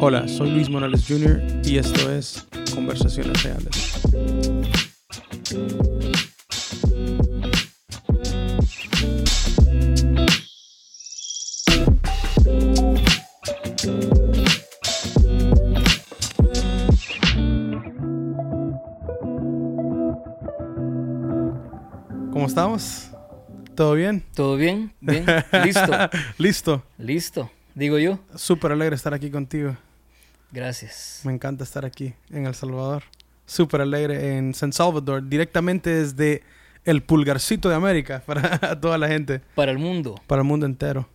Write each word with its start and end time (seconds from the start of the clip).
Hola, 0.00 0.28
soy 0.28 0.50
Luis 0.50 0.68
Morales 0.68 1.04
Jr. 1.08 1.40
y 1.64 1.78
esto 1.78 2.10
es 2.12 2.46
Conversaciones 2.74 3.42
Reales. 3.42 4.02
¿Cómo 22.32 22.46
estamos? 22.46 23.10
¿Todo 23.74 23.94
bien? 23.94 24.22
¿Todo 24.34 24.56
bien? 24.56 24.92
Bien. 25.00 25.24
Listo. 25.64 25.92
Listo. 26.38 26.82
Listo. 26.98 27.50
Digo 27.74 27.98
yo. 27.98 28.18
Súper 28.36 28.72
alegre 28.72 28.94
estar 28.96 29.14
aquí 29.14 29.30
contigo. 29.30 29.76
Gracias. 30.52 31.20
Me 31.24 31.32
encanta 31.32 31.64
estar 31.64 31.84
aquí 31.84 32.14
en 32.30 32.46
El 32.46 32.54
Salvador. 32.54 33.02
Súper 33.46 33.80
alegre 33.80 34.36
en 34.38 34.54
San 34.54 34.72
Salvador, 34.72 35.28
directamente 35.28 35.90
desde 35.90 36.42
el 36.84 37.02
pulgarcito 37.02 37.68
de 37.68 37.74
América 37.74 38.22
para 38.26 38.78
toda 38.80 38.96
la 38.98 39.08
gente, 39.08 39.40
Para 39.54 39.72
el 39.72 39.78
mundo. 39.78 40.20
para 40.26 40.42
el 40.42 40.48
mundo 40.48 40.66
entero. 40.66 41.08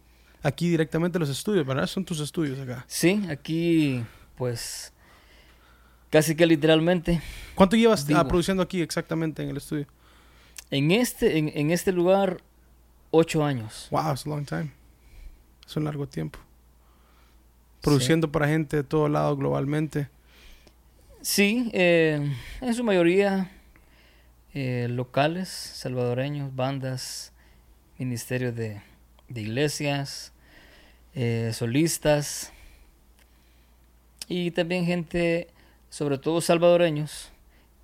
Aquí 0.43 0.69
directamente 0.69 1.17
los 1.19 1.29
estudios, 1.29 1.65
¿verdad? 1.65 1.87
Son 1.87 2.05
tus 2.05 2.19
estudios 2.19 2.59
acá. 2.59 2.85
Sí, 2.87 3.25
aquí, 3.29 4.03
pues, 4.37 4.93
casi 6.09 6.35
que 6.35 6.45
literalmente. 6.45 7.21
¿Cuánto 7.55 7.75
llevas 7.75 8.05
Vivo. 8.05 8.19
ah, 8.19 8.27
produciendo 8.27 8.63
aquí 8.63 8.81
exactamente 8.81 9.43
en 9.43 9.49
el 9.49 9.57
estudio? 9.57 9.85
En 10.71 10.91
este, 10.91 11.37
en, 11.37 11.51
en 11.55 11.71
este 11.71 11.91
lugar, 11.91 12.41
ocho 13.11 13.43
años. 13.43 13.87
Wow, 13.91 14.11
it's 14.13 14.25
a 14.25 14.29
long 14.29 14.45
time. 14.45 14.71
Es 15.67 15.75
un 15.75 15.83
largo 15.83 16.07
tiempo. 16.07 16.39
Produciendo 17.81 18.31
para 18.31 18.47
gente 18.47 18.77
de 18.77 18.83
todo 18.83 19.07
lado 19.07 19.35
globalmente. 19.37 20.09
Sí, 21.21 21.69
eh, 21.73 22.33
en 22.61 22.73
su 22.73 22.83
mayoría 22.83 23.51
eh, 24.53 24.87
locales, 24.89 25.49
salvadoreños, 25.49 26.55
bandas, 26.55 27.33
ministerios 27.97 28.55
de, 28.55 28.81
de 29.27 29.41
iglesias, 29.41 30.33
eh, 31.13 31.51
solistas 31.53 32.51
y 34.27 34.51
también 34.51 34.85
gente, 34.85 35.49
sobre 35.89 36.17
todo 36.17 36.41
salvadoreños, 36.41 37.31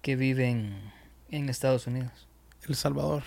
que 0.02 0.16
viven 0.16 0.92
en 1.30 1.50
Estados 1.50 1.88
Unidos. 1.88 2.28
El 2.68 2.76
Salvador. 2.76 3.24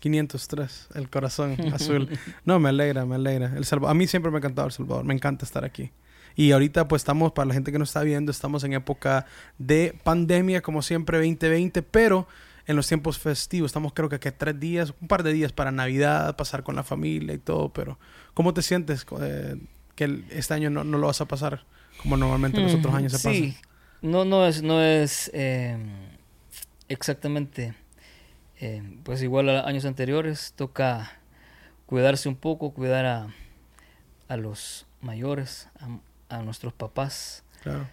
503, 0.00 0.88
el 0.94 1.08
corazón 1.08 1.56
azul. 1.72 2.08
No, 2.44 2.58
me 2.58 2.70
alegra, 2.70 3.04
me 3.06 3.14
alegra. 3.14 3.52
El 3.56 3.64
Salva- 3.64 3.90
a 3.90 3.94
mí 3.94 4.06
siempre 4.06 4.30
me 4.30 4.36
ha 4.36 4.40
encantado 4.40 4.66
El 4.66 4.72
Salvador, 4.72 5.04
me 5.04 5.14
encanta 5.14 5.44
estar 5.44 5.64
aquí. 5.64 5.90
Y 6.36 6.52
ahorita 6.52 6.88
pues 6.88 7.00
estamos, 7.00 7.32
para 7.32 7.46
la 7.46 7.54
gente 7.54 7.70
que 7.72 7.78
nos 7.78 7.90
está 7.90 8.02
viendo, 8.02 8.30
estamos 8.32 8.64
en 8.64 8.72
época 8.72 9.26
de 9.58 9.98
pandemia, 10.04 10.62
como 10.62 10.80
siempre 10.82 11.18
2020, 11.18 11.82
pero 11.82 12.26
en 12.66 12.76
los 12.76 12.86
tiempos 12.86 13.18
festivos, 13.18 13.70
estamos 13.70 13.92
creo 13.94 14.08
que, 14.08 14.20
que 14.20 14.30
tres 14.30 14.58
días, 14.58 14.94
un 15.00 15.08
par 15.08 15.22
de 15.22 15.32
días 15.32 15.52
para 15.52 15.72
Navidad, 15.72 16.36
pasar 16.36 16.62
con 16.62 16.76
la 16.76 16.84
familia 16.84 17.34
y 17.34 17.38
todo, 17.38 17.70
pero 17.72 17.98
¿cómo 18.32 18.54
te 18.54 18.62
sientes 18.62 19.04
eh, 19.20 19.56
que 19.96 20.04
el- 20.04 20.24
este 20.30 20.54
año 20.54 20.70
no, 20.70 20.84
no 20.84 20.98
lo 20.98 21.08
vas 21.08 21.20
a 21.20 21.24
pasar 21.26 21.64
como 21.96 22.16
normalmente 22.16 22.60
los 22.60 22.74
otros 22.74 22.94
Mm, 22.94 22.96
años 22.96 23.12
se 23.12 23.18
sí. 23.18 23.24
pasan? 23.26 23.54
No, 24.02 24.24
no 24.24 24.46
es, 24.46 24.62
no 24.62 24.80
es 24.80 25.30
eh, 25.34 25.76
exactamente 26.88 27.74
eh, 28.60 28.82
pues 29.02 29.22
igual 29.22 29.48
a 29.48 29.66
años 29.66 29.84
anteriores. 29.84 30.52
Toca 30.54 31.12
cuidarse 31.86 32.28
un 32.28 32.36
poco, 32.36 32.72
cuidar 32.72 33.06
a, 33.06 33.34
a 34.28 34.36
los 34.36 34.86
mayores, 35.00 35.68
a, 35.80 36.36
a 36.36 36.42
nuestros 36.42 36.72
papás. 36.72 37.42
Claro. 37.62 37.86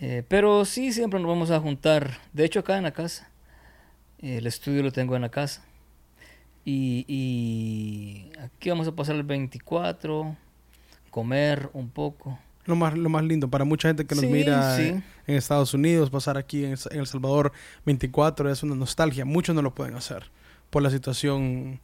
Eh, 0.00 0.24
pero 0.28 0.64
sí, 0.64 0.92
siempre 0.92 1.20
nos 1.20 1.28
vamos 1.28 1.50
a 1.50 1.60
juntar. 1.60 2.18
De 2.32 2.44
hecho, 2.44 2.60
acá 2.60 2.76
en 2.76 2.82
la 2.84 2.92
casa. 2.92 3.30
Eh, 4.18 4.38
el 4.38 4.46
estudio 4.46 4.82
lo 4.82 4.92
tengo 4.92 5.14
en 5.16 5.22
la 5.22 5.28
casa. 5.28 5.64
Y, 6.64 7.04
y 7.06 8.32
aquí 8.40 8.70
vamos 8.70 8.88
a 8.88 8.92
pasar 8.92 9.16
el 9.16 9.22
24, 9.22 10.36
comer 11.10 11.68
un 11.74 11.90
poco. 11.90 12.38
Lo 12.66 12.76
más, 12.76 12.96
lo 12.96 13.08
más 13.08 13.22
lindo 13.24 13.48
para 13.48 13.64
mucha 13.64 13.88
gente 13.88 14.04
que 14.06 14.14
nos 14.14 14.24
Sí, 14.24 14.30
mira 14.30 14.76
sí. 14.76 14.88
en 15.26 15.34
Estados 15.36 15.74
Unidos, 15.74 16.10
pasar 16.10 16.36
aquí 16.38 16.64
en, 16.64 16.74
en 16.90 17.00
El 17.00 17.06
Salvador 17.06 17.52
24 17.84 18.50
es 18.50 18.62
una 18.62 18.74
nostalgia. 18.74 19.24
Muchos 19.24 19.54
no 19.54 19.62
lo 19.62 19.74
pueden 19.74 19.94
hacer 19.96 20.30
por 20.70 20.82
la 20.82 20.90
situación, 20.90 21.78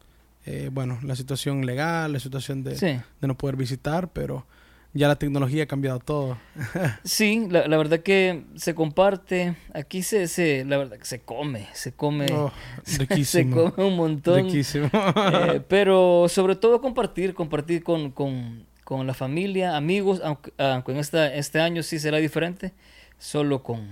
eh, 0.46 0.70
bueno, 0.72 0.98
la 1.02 1.14
situación 1.16 1.66
legal, 1.66 2.12
la 2.12 2.20
situación 2.20 2.62
de, 2.64 2.76
Sí. 2.76 2.86
de 3.20 3.28
no 3.28 3.36
poder 3.36 3.56
visitar, 3.56 4.08
pero 4.12 4.46
ya 4.92 5.06
la 5.06 5.14
tecnología 5.16 5.62
ha 5.64 5.66
cambiado 5.66 5.98
todo. 6.00 6.36
Sí, 7.04 7.46
la, 7.50 7.68
la 7.68 7.76
verdad 7.76 8.00
que 8.00 8.44
se 8.56 8.74
comparte. 8.74 9.54
Aquí 9.74 10.02
se, 10.02 10.26
se, 10.28 10.64
la 10.64 10.78
verdad 10.78 10.96
que 10.98 11.04
se 11.04 11.20
come, 11.20 11.68
se 11.74 11.92
come, 11.92 12.26
Oh, 12.32 12.50
se 12.84 13.48
come 13.50 13.72
un 13.76 13.96
montón. 13.96 14.48
Eh, 14.50 15.62
pero 15.68 16.26
sobre 16.28 16.56
todo 16.56 16.80
compartir, 16.80 17.34
compartir 17.34 17.84
con, 17.84 18.10
con, 18.10 18.64
con 18.90 19.06
la 19.06 19.14
familia, 19.14 19.76
amigos, 19.76 20.20
aunque, 20.24 20.52
aunque 20.58 20.90
en 20.90 20.98
esta, 20.98 21.32
este 21.32 21.60
año 21.60 21.80
sí 21.84 22.00
será 22.00 22.18
diferente, 22.18 22.72
solo 23.20 23.62
con, 23.62 23.88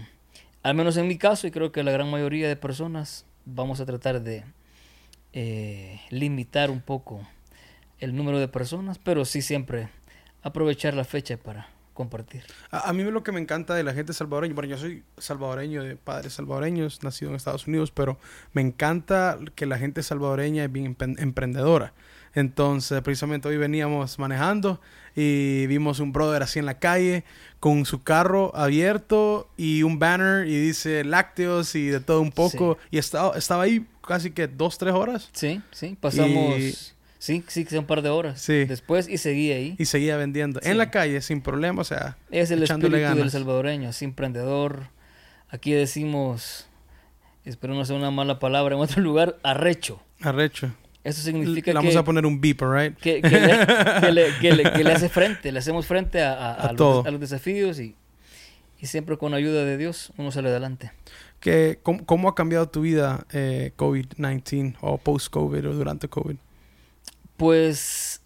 al 0.64 0.74
menos 0.74 0.96
en 0.96 1.06
mi 1.06 1.16
caso, 1.16 1.46
y 1.46 1.52
creo 1.52 1.70
que 1.70 1.84
la 1.84 1.92
gran 1.92 2.10
mayoría 2.10 2.48
de 2.48 2.56
personas, 2.56 3.24
vamos 3.44 3.78
a 3.78 3.86
tratar 3.86 4.20
de 4.22 4.42
eh, 5.32 6.00
limitar 6.10 6.68
un 6.72 6.80
poco 6.80 7.20
el 8.00 8.16
número 8.16 8.40
de 8.40 8.48
personas, 8.48 8.98
pero 8.98 9.24
sí 9.24 9.40
siempre 9.40 9.88
aprovechar 10.42 10.94
la 10.94 11.04
fecha 11.04 11.36
para 11.36 11.68
compartir. 11.94 12.42
A, 12.72 12.88
a 12.88 12.92
mí 12.92 13.04
lo 13.04 13.22
que 13.22 13.30
me 13.30 13.38
encanta 13.38 13.76
de 13.76 13.84
la 13.84 13.94
gente 13.94 14.12
salvadoreña, 14.12 14.54
bueno, 14.56 14.68
yo 14.68 14.78
soy 14.78 15.04
salvadoreño 15.16 15.84
de 15.84 15.94
padres 15.94 16.32
salvadoreños, 16.32 17.04
nacido 17.04 17.30
en 17.30 17.36
Estados 17.36 17.68
Unidos, 17.68 17.92
pero 17.92 18.18
me 18.52 18.62
encanta 18.62 19.38
que 19.54 19.64
la 19.64 19.78
gente 19.78 20.02
salvadoreña 20.02 20.64
es 20.64 20.72
bien 20.72 20.96
emprendedora. 21.18 21.92
Entonces, 22.34 23.00
precisamente 23.02 23.48
hoy 23.48 23.56
veníamos 23.56 24.18
manejando 24.18 24.80
y 25.16 25.66
vimos 25.66 25.98
un 26.00 26.12
brother 26.12 26.42
así 26.42 26.58
en 26.58 26.66
la 26.66 26.78
calle 26.78 27.24
con 27.60 27.84
su 27.84 28.02
carro 28.02 28.54
abierto 28.54 29.48
y 29.56 29.82
un 29.82 29.98
banner 29.98 30.46
y 30.46 30.58
dice 30.60 31.02
lácteos 31.04 31.74
y 31.74 31.86
de 31.88 32.00
todo 32.00 32.20
un 32.20 32.30
poco. 32.30 32.78
Y 32.90 32.98
estaba, 32.98 33.36
estaba 33.36 33.64
ahí 33.64 33.86
casi 34.06 34.30
que 34.30 34.46
dos, 34.46 34.78
tres 34.78 34.94
horas 34.94 35.28
Sí, 35.32 35.60
sí, 35.72 35.96
pasamos, 36.00 36.58
Y- 36.58 36.72
sí, 37.18 37.42
sí, 37.48 37.64
que 37.64 37.78
un 37.78 37.86
par 37.86 38.02
de 38.02 38.10
horas 38.10 38.40
Sí. 38.40 38.64
después 38.66 39.08
y 39.08 39.18
seguí 39.18 39.50
ahí. 39.52 39.74
y 39.78 39.86
seguía 39.86 40.16
vendiendo 40.16 40.60
Sí. 40.62 40.68
en 40.70 40.78
la 40.78 40.90
calle 40.90 41.20
sin 41.20 41.40
problema, 41.40 41.80
o 41.82 41.84
sea, 41.84 42.16
Es 42.30 42.50
el 42.50 42.62
espíritu 42.62 42.90
del 43.16 43.30
salvadoreño, 43.30 43.88
así 43.88 44.04
emprendedor. 44.04 44.88
Aquí 45.50 45.72
decimos, 45.72 46.68
espero 47.44 47.74
no 47.74 47.84
sea 47.84 47.96
una 47.96 48.10
mala 48.10 48.38
palabra, 48.38 48.76
en 48.76 48.80
otro 48.82 49.02
lugar, 49.02 49.36
arrecho. 49.42 50.00
arrecho. 50.20 50.70
Eso 51.08 51.20
Le 51.20 51.32
significa 51.32 51.72
vamos 51.72 51.92
que, 51.92 51.98
a 51.98 52.04
poner 52.04 52.24
un 52.26 52.40
beep, 52.40 52.60
right? 52.62 52.96
que, 52.98 53.20
que 53.22 53.28
le, 53.40 53.66
que 54.00 54.12
le- 54.12 54.38
que 54.40 54.52
le- 54.54 54.72
que 54.72 54.84
le 54.84 54.92
hace 54.92 55.08
frente, 55.18 55.52
le 55.52 55.58
hacemos 55.58 55.86
frente 55.86 56.22
a, 56.22 56.32
a- 56.34 56.52
a 56.54 56.68
A 56.68 56.72
los, 57.10 57.20
desafíos 57.20 57.80
y, 57.80 57.94
y 58.80 58.86
siempre 58.86 59.16
con 59.16 59.34
ayuda 59.34 59.64
de 59.64 59.76
Dios 59.76 60.12
uno 60.16 60.30
sale 60.30 60.48
adelante. 60.50 60.92
que, 61.40 61.78
¿cómo, 61.82 62.04
cómo 62.04 62.28
ha 62.28 62.34
cambiado 62.34 62.68
tu 62.68 62.80
vida 62.82 63.26
eh, 63.32 63.72
COVID-19 63.76 64.76
o 64.80 64.98
post-COVID 64.98 65.68
o 65.68 65.72
durante 65.74 66.08
COVID? 66.08 66.36
Pues 67.36 68.22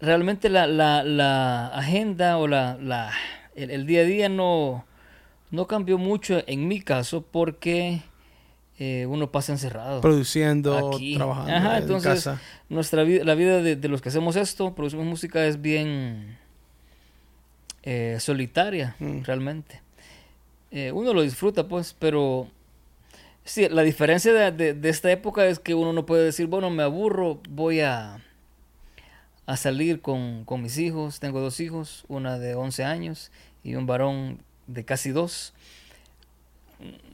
realmente 0.00 0.48
la, 0.48 0.66
la, 0.66 1.02
la 1.02 1.68
agenda 1.68 2.36
o 2.38 2.46
la, 2.46 2.76
la, 2.80 3.12
el, 3.54 3.70
el 3.70 3.86
día 3.86 4.00
a 4.02 4.04
día 4.04 4.28
no, 4.28 4.84
no 5.50 5.66
cambió 5.66 5.96
mucho 5.98 6.42
en 6.46 6.68
mi 6.68 6.80
caso 6.82 7.22
porque 7.30 8.02
eh, 8.78 9.06
uno 9.08 9.30
pasa 9.32 9.52
encerrado. 9.52 10.00
Produciendo, 10.00 10.92
Aquí. 10.94 11.14
trabajando 11.16 11.52
Ajá, 11.54 11.76
en 11.78 11.82
entonces, 11.84 12.12
casa. 12.24 12.40
Nuestra 12.68 13.02
vida, 13.04 13.24
la 13.24 13.34
vida 13.34 13.62
de, 13.62 13.76
de 13.76 13.88
los 13.88 14.02
que 14.02 14.08
hacemos 14.10 14.36
esto, 14.36 14.74
producimos 14.74 15.06
música, 15.06 15.46
es 15.46 15.60
bien 15.62 16.36
eh, 17.82 18.16
solitaria, 18.20 18.96
Mm. 18.98 19.22
realmente. 19.22 19.80
Eh, 20.70 20.92
uno 20.92 21.14
lo 21.14 21.22
disfruta, 21.22 21.68
pues, 21.68 21.94
pero 21.98 22.48
sí, 23.44 23.68
la 23.68 23.82
diferencia 23.82 24.32
de, 24.32 24.50
de- 24.52 24.74
de 24.74 24.88
esta 24.88 25.10
época 25.10 25.46
es 25.46 25.58
que 25.58 25.74
uno 25.74 25.92
no 25.92 26.04
puede 26.04 26.24
decir, 26.24 26.46
bueno, 26.48 26.68
me 26.70 26.82
aburro, 26.82 27.40
voy 27.48 27.80
a, 27.80 28.18
a 29.46 29.56
salir 29.56 30.00
con, 30.00 30.44
con 30.44 30.62
mis 30.62 30.76
hijos. 30.78 31.20
Tengo 31.20 31.40
dos 31.40 31.60
hijos, 31.60 32.04
una 32.08 32.38
de 32.38 32.56
11 32.56 32.84
años 32.84 33.30
y 33.62 33.76
un 33.76 33.86
varón 33.86 34.40
de 34.66 34.84
casi 34.84 35.10
dos. 35.10 35.54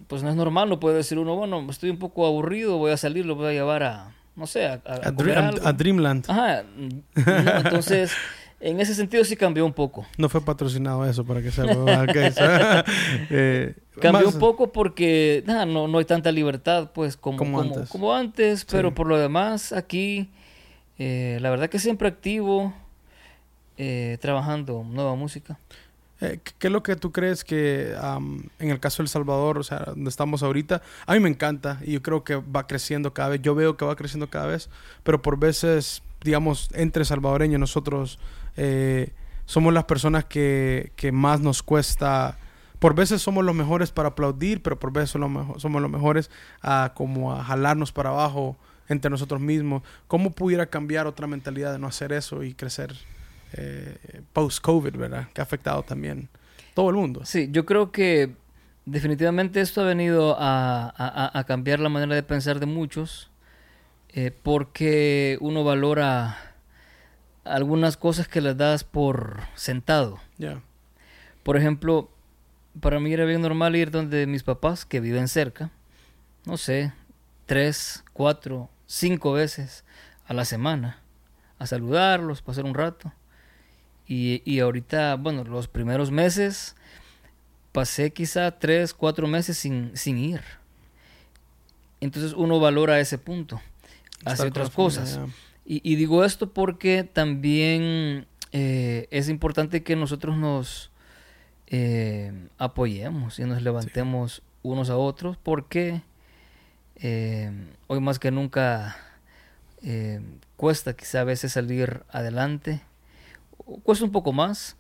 Pues 0.09 0.23
no 0.23 0.29
es 0.31 0.37
normal, 0.37 0.69
no 0.69 0.79
puede 0.81 0.97
decir 0.97 1.19
uno, 1.19 1.37
bueno, 1.37 1.65
estoy 1.71 1.91
un 1.91 1.99
poco 1.99 2.27
aburrido, 2.27 2.77
voy 2.79 2.91
a 2.93 2.97
salir, 2.97 3.25
lo 3.25 3.35
voy 3.35 3.47
a 3.47 3.53
llevar 3.53 3.83
a, 3.83 4.15
no 4.37 4.47
sé, 4.47 4.67
a, 4.67 4.81
a- 4.85 4.93
a 4.93 4.95
A, 5.09 5.15
comer 5.15 5.17
Dre- 5.17 5.37
a- 5.37 5.49
algo. 5.49 5.67
a 5.67 5.73
Dreamland. 5.73 6.25
Ajá, 6.29 6.65
no, 6.77 7.57
entonces, 7.59 8.13
en 8.61 8.81
ese 8.81 8.95
sentido 8.95 9.25
sí 9.25 9.37
cambió 9.37 9.65
un 9.65 9.73
poco. 9.73 10.05
No 10.19 10.29
fue 10.29 10.41
patrocinado 10.43 11.05
eso 11.07 11.25
para 11.25 11.41
que 11.41 11.51
so- 11.53 11.63
eh, 13.31 13.75
Cambió 14.01 14.27
más- 14.27 14.35
un 14.35 14.41
poco 14.41 14.71
porque 14.73 15.43
no, 15.47 15.87
no 15.89 15.99
hay 15.99 16.05
tanta 16.05 16.31
libertad 16.33 16.91
pues 16.93 17.17
como, 17.17 17.39
Como 17.39 17.59
como, 17.59 17.73
antes. 17.75 17.89
como 17.91 18.15
antes, 18.15 18.61
Sí. 18.61 18.67
pero 18.71 18.93
por 18.95 19.07
lo 19.07 19.19
demás 19.19 19.73
aquí, 19.73 20.29
eh, 20.99 21.39
la 21.41 21.49
verdad 21.51 21.71
que 21.71 21.79
siempre 21.79 22.09
activo, 22.09 22.75
eh, 23.79 24.19
trabajando 24.21 24.85
nueva 24.87 25.15
música. 25.15 25.59
Eh, 26.23 26.39
¿Qué 26.61 26.69
es 26.69 26.73
lo 26.73 26.85
que 26.85 26.95
tú 26.95 27.11
crees 27.11 27.43
que 27.43 27.97
en 28.61 28.71
el 28.71 28.79
caso 28.79 29.03
de 29.03 29.07
El 29.07 29.09
Salvador, 29.09 29.59
o 29.59 29.65
sea, 29.65 29.81
donde 29.87 30.09
estamos 30.09 30.45
ahorita, 30.45 30.81
a 31.05 31.15
mí 31.15 31.21
me 31.21 31.29
encanta 31.29 31.81
y 31.83 31.95
yo 31.95 32.03
creo 32.03 32.23
que 32.23 32.37
va 32.37 32.69
creciendo 32.69 33.13
cada 33.13 33.31
vez, 33.31 33.43
yo 33.43 33.57
veo 33.57 33.77
que 33.77 33.85
va 33.85 33.97
creciendo 33.97 34.31
cada 34.31 34.47
vez, 34.47 34.71
pero 35.03 35.21
por 35.21 35.37
veces, 35.37 36.01
digamos, 36.23 36.69
entre 36.75 37.05
salvadoreños 37.05 37.59
nosotros 37.59 38.21
eh, 38.57 39.11
somos 39.47 39.75
las 39.75 39.83
personas 39.85 40.25
que, 40.25 40.93
que, 40.95 41.11
más 41.11 41.41
nos 41.41 41.65
cuesta, 41.65 42.39
por 42.79 42.95
veces 42.95 43.21
somos 43.21 43.45
los 43.45 43.57
mejores 43.57 43.91
para 43.91 44.11
aplaudir, 44.11 44.63
pero 44.63 44.79
por 44.79 44.93
veces 44.93 45.11
somos 45.11 45.83
los 45.83 45.91
mejores 45.91 46.31
a 46.63 46.93
como 46.95 47.33
a 47.33 47.43
jalarnos 47.43 47.91
para 47.91 48.11
abajo 48.11 48.57
entre 48.89 49.11
nosotros 49.11 49.41
mismos. 49.41 49.83
¿Cómo 50.07 50.31
pudiera 50.31 50.67
cambiar 50.67 51.09
otra 51.09 51.27
mentalidad 51.27 51.73
de 51.73 51.81
no 51.81 51.89
hacer 51.89 52.13
eso 52.13 52.45
y 52.45 52.55
crecer? 52.55 52.95
Eh, 53.55 54.23
post-COVID, 54.33 54.97
¿verdad? 54.97 55.29
Que 55.33 55.41
ha 55.41 55.45
afectado 55.45 55.83
también 55.83 56.29
todo 56.75 56.91
el 56.91 56.97
mundo. 56.97 57.25
Sí, 57.25 57.49
yo 57.51 57.67
creo 57.67 57.93
que 57.93 58.35
definitivamente 58.87 59.61
esto 59.61 59.83
ha 59.83 59.85
venido 59.85 60.37
a, 60.39 61.45
cambiar 61.47 61.81
la 61.81 61.89
manera 61.89 62.15
de 62.15 62.23
pensar 62.23 62.61
de 62.61 62.67
muchos 62.67 63.31
eh, 64.09 64.31
porque 64.43 65.39
uno 65.41 65.65
valora 65.65 66.39
algunas 67.45 67.97
cosas 67.97 68.29
que 68.29 68.41
les 68.41 68.57
das 68.57 68.85
por 68.85 69.41
sentado. 69.55 70.19
Por 71.43 71.57
ejemplo, 71.57 72.09
para 72.81 73.01
mí 73.01 73.13
era 73.13 73.25
bien 73.25 73.43
normal 73.43 73.77
ir 73.77 73.91
donde 73.91 74.27
mis 74.27 74.43
papás, 74.43 74.85
que 74.85 75.01
viven 75.01 75.29
cerca, 75.29 75.71
no 76.47 76.57
sé, 76.57 76.93
tres, 77.47 78.05
cuatro, 78.13 78.71
cinco 78.87 79.33
veces 79.33 79.85
a 80.27 80.35
la 80.35 80.45
semana, 80.45 80.99
a 81.59 81.67
saludarlos, 81.67 82.43
pasar 82.43 82.65
un 82.65 82.75
rato. 82.75 83.13
Y, 84.15 84.61
ahorita, 84.61 85.17
bueno, 85.17 85.43
los 85.43 85.69
primeros 85.69 86.11
meses 86.11 86.77
pasé 87.73 88.13
quizá 88.13 88.59
tres, 88.59 88.93
cuatro 88.93 89.27
meses 89.27 89.57
sin, 89.57 89.97
sin 89.97 90.19
ir. 90.19 90.43
Entonces 91.99 92.35
uno 92.35 92.61
valora 92.61 93.01
ese 93.01 93.17
punto, 93.17 93.63
hace 94.27 94.47
otras 94.47 94.69
cosas. 94.69 95.19
Y, 95.65 95.97
digo 95.97 96.27
esto 96.27 96.53
porque 96.53 97.05
también 97.05 98.27
eh, 98.51 99.09
es 99.11 99.31
importante 99.31 99.83
que 99.83 99.97
nosotros 99.97 100.37
nos 100.37 100.91
eh, 101.69 102.49
apoyemos 102.59 103.39
y 103.39 103.45
nos 103.45 103.63
levantemos 103.63 104.43
unos 104.63 104.91
a 104.91 104.99
otros 104.99 105.39
porque 105.39 106.03
eh, 106.97 107.51
hoy 107.87 108.01
más 108.01 108.19
que 108.19 108.31
nunca 108.31 108.95
cuesta 110.57 110.95
quizá 110.95 111.23
a 111.23 111.25
veces 111.25 111.53
salir 111.53 112.03
adelante 112.11 112.83
cuesta 113.83 114.05
un 114.05 114.13
poco 114.13 114.33
más. 114.33 114.77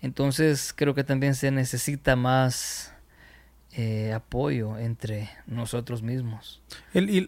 Entonces 0.00 0.72
creo 0.74 0.94
que 0.94 1.04
también 1.04 1.34
se 1.34 1.50
necesita 1.50 2.14
más 2.14 2.94
eh, 3.72 4.12
apoyo 4.12 4.78
entre 4.78 5.30
nosotros 5.46 6.02
mismos. 6.02 6.62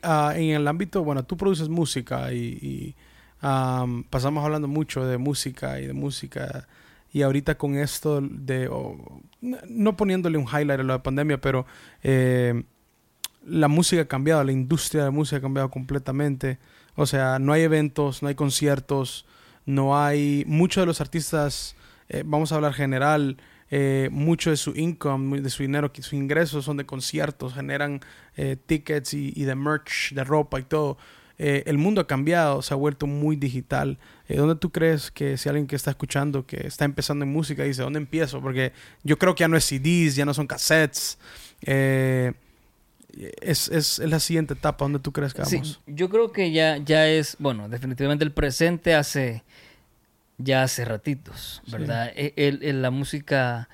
Ah, 0.03 0.33
en 0.37 0.51
el 0.51 0.67
ámbito, 0.69 1.05
bueno, 1.05 1.25
tú 1.25 1.37
produces 1.37 1.69
música 1.69 2.33
y, 2.33 2.95
pasamos 3.41 4.45
hablando 4.45 4.69
mucho 4.69 5.07
de 5.07 5.19
música 5.19 5.81
y 5.81 5.87
de 5.87 5.93
música. 5.93 6.67
Y 7.13 7.23
ahorita 7.23 7.57
con 7.57 7.77
esto 7.77 8.21
de, 8.21 8.71
no 9.41 9.97
poniéndole 9.97 10.39
un 10.39 10.47
highlight 10.47 10.81
a 10.81 10.85
la 10.85 11.03
pandemia, 11.03 11.41
pero 11.41 11.67
eh, 12.03 12.63
la 13.45 13.69
música 13.69 14.03
ha 14.03 14.09
cambiado, 14.09 14.45
la 14.45 14.53
industria 14.53 15.03
de 15.03 15.09
la 15.09 15.13
música 15.13 15.39
ha 15.39 15.41
cambiado 15.41 15.71
completamente. 15.71 16.59
O 16.95 17.07
sea, 17.07 17.39
no 17.39 17.53
hay 17.53 17.63
eventos, 17.63 18.23
no 18.23 18.29
hay 18.29 18.35
conciertos, 18.35 19.27
no 19.71 19.99
hay 19.99 20.45
muchos 20.47 20.83
de 20.83 20.87
los 20.87 21.01
artistas, 21.01 21.77
eh, 22.09 22.23
vamos 22.27 22.53
a 22.53 22.57
hablar 22.57 22.75
general, 22.75 23.37
eh, 23.71 24.09
mucho 24.11 24.51
de 24.51 24.57
su 24.57 24.73
income, 24.75 25.41
de 25.41 25.51
su 25.51 25.63
dinero, 25.63 25.91
sus 25.95 26.13
ingresos 26.13 26.65
son 26.65 26.77
de 26.77 26.85
conciertos, 26.85 27.55
generan 27.55 28.01
eh, 28.37 28.57
tickets 28.67 29.15
y, 29.15 29.45
de 29.45 29.55
merch, 29.55 30.13
de 30.13 30.25
ropa 30.25 30.59
y 30.59 30.65
todo. 30.65 30.99
el 31.39 31.79
mundo 31.79 32.03
ha 32.03 32.07
cambiado, 32.07 32.61
se 32.61 32.75
ha 32.75 32.77
vuelto 32.77 33.07
muy 33.07 33.35
digital. 33.35 33.99
¿Dónde 34.29 34.57
tú 34.57 34.71
crees 34.71 35.11
que 35.11 35.39
si 35.39 35.49
alguien 35.49 35.67
que 35.67 35.75
está 35.75 35.91
escuchando, 35.91 36.45
que 36.45 36.67
está 36.67 36.85
empezando 36.85 37.25
en 37.25 37.33
música, 37.33 37.63
dice, 37.63 37.81
¿dónde 37.81 37.99
empiezo? 37.99 38.43
Porque 38.43 38.73
yo 39.05 39.19
creo 39.19 39.35
que 39.35 39.41
ya 39.41 39.49
no 39.49 39.57
es 39.57 39.65
CDs, 39.65 40.17
ya 40.17 40.27
no 40.27 40.35
son 40.35 40.47
cassettes. 40.47 41.17
Es, 43.41 43.69
es, 43.69 43.99
la 43.99 44.21
siguiente 44.21 44.55
etapa. 44.55 44.85
¿Dónde 44.85 44.99
tú 44.99 45.13
crees 45.13 45.35
que 45.35 45.43
vamos? 45.43 45.81
yo 45.87 46.09
creo 46.09 46.33
que 46.33 46.53
ya, 46.53 46.77
ya 46.79 47.09
es, 47.09 47.37
bueno, 47.39 47.69
definitivamente 47.69 48.25
el 48.25 48.33
presente 48.33 48.95
hace 48.95 49.43
ya 50.43 50.63
hace 50.63 50.85
ratitos, 50.85 51.63
¿verdad? 51.71 52.13
E, 52.15 52.33
el, 52.37 52.83
la 52.83 52.91
música, 52.91 53.69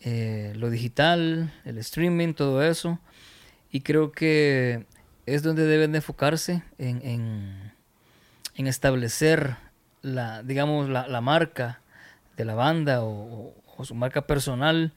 eh, 0.00 0.52
lo 0.56 0.70
digital, 0.70 1.52
el 1.64 1.78
streaming, 1.78 2.34
todo 2.34 2.62
eso. 2.62 2.98
Y 3.70 3.80
creo 3.80 4.12
que 4.12 4.86
es 5.26 5.42
donde 5.42 5.64
deben 5.64 5.92
de 5.92 5.98
enfocarse 5.98 6.62
en, 6.78 7.72
en, 8.54 8.66
establecer 8.66 9.56
la, 10.02 10.42
digamos, 10.42 10.88
la, 10.88 11.20
marca 11.20 11.80
de 12.36 12.44
la 12.44 12.54
banda 12.54 13.02
o, 13.02 13.54
su 13.82 13.94
marca 13.94 14.26
personal. 14.26 14.92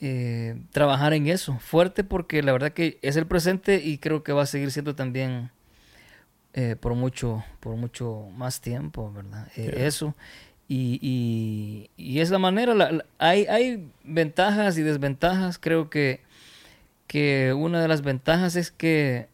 Eh, 0.00 0.56
trabajar 0.70 1.12
en 1.12 1.26
eso 1.26 1.58
fuerte 1.58 2.04
porque 2.04 2.40
la 2.42 2.52
verdad 2.52 2.72
que 2.72 2.98
es 3.02 3.16
el 3.16 3.26
presente 3.26 3.82
y 3.84 3.98
creo 3.98 4.22
que 4.22 4.32
va 4.32 4.42
a 4.42 4.46
seguir 4.46 4.70
siendo 4.70 4.94
también 4.94 5.50
eh, 6.54 6.76
por 6.78 6.94
mucho 6.94 7.42
por 7.58 7.74
mucho 7.74 8.28
más 8.36 8.60
tiempo 8.60 9.12
verdad 9.12 9.48
eso 9.56 10.14
y, 10.68 11.88
y, 11.96 12.20
es 12.20 12.30
la 12.30 12.38
manera, 12.38 12.90
hay, 13.16 13.46
hay 13.46 13.90
ventajas 14.04 14.76
y 14.76 14.82
desventajas. 14.82 15.58
Creo 15.58 15.88
que, 15.88 16.20
que 17.06 17.54
una 17.54 17.80
de 17.80 17.88
las 17.88 18.02
ventajas 18.02 18.54
es 18.54 18.70
que 18.70 19.28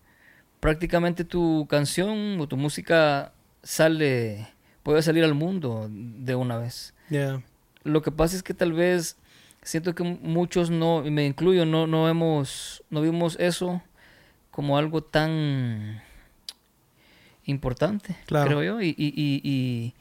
prácticamente 0.61 1.25
tu 1.25 1.67
canción 1.69 2.41
o 2.41 2.47
tu 2.47 2.57
música 2.57 3.33
sale, 3.65 4.47
puede 4.85 5.03
salir 5.03 5.25
al 5.25 5.35
mundo 5.35 5.89
de 5.91 6.37
una 6.37 6.57
vez. 6.57 6.95
Lo 7.83 8.01
que 8.01 8.13
pasa 8.13 8.37
es 8.37 8.45
que 8.45 8.55
tal 8.55 8.73
vez 8.73 9.17
siento 9.65 9.95
que 9.97 10.05
muchos 10.05 10.71
no, 10.71 11.05
y 11.05 11.11
me 11.11 11.27
incluyo, 11.27 11.67
no, 11.67 11.89
no 11.89 12.09
hemos, 12.09 12.85
no 12.91 13.03
vimos 13.03 13.37
eso 13.41 13.83
como 14.53 14.79
algo 14.79 15.03
tan 15.03 16.01
importante, 17.45 18.17
creo 18.27 18.63
yo. 18.63 18.81
y, 18.81 18.95
y, 18.97 19.95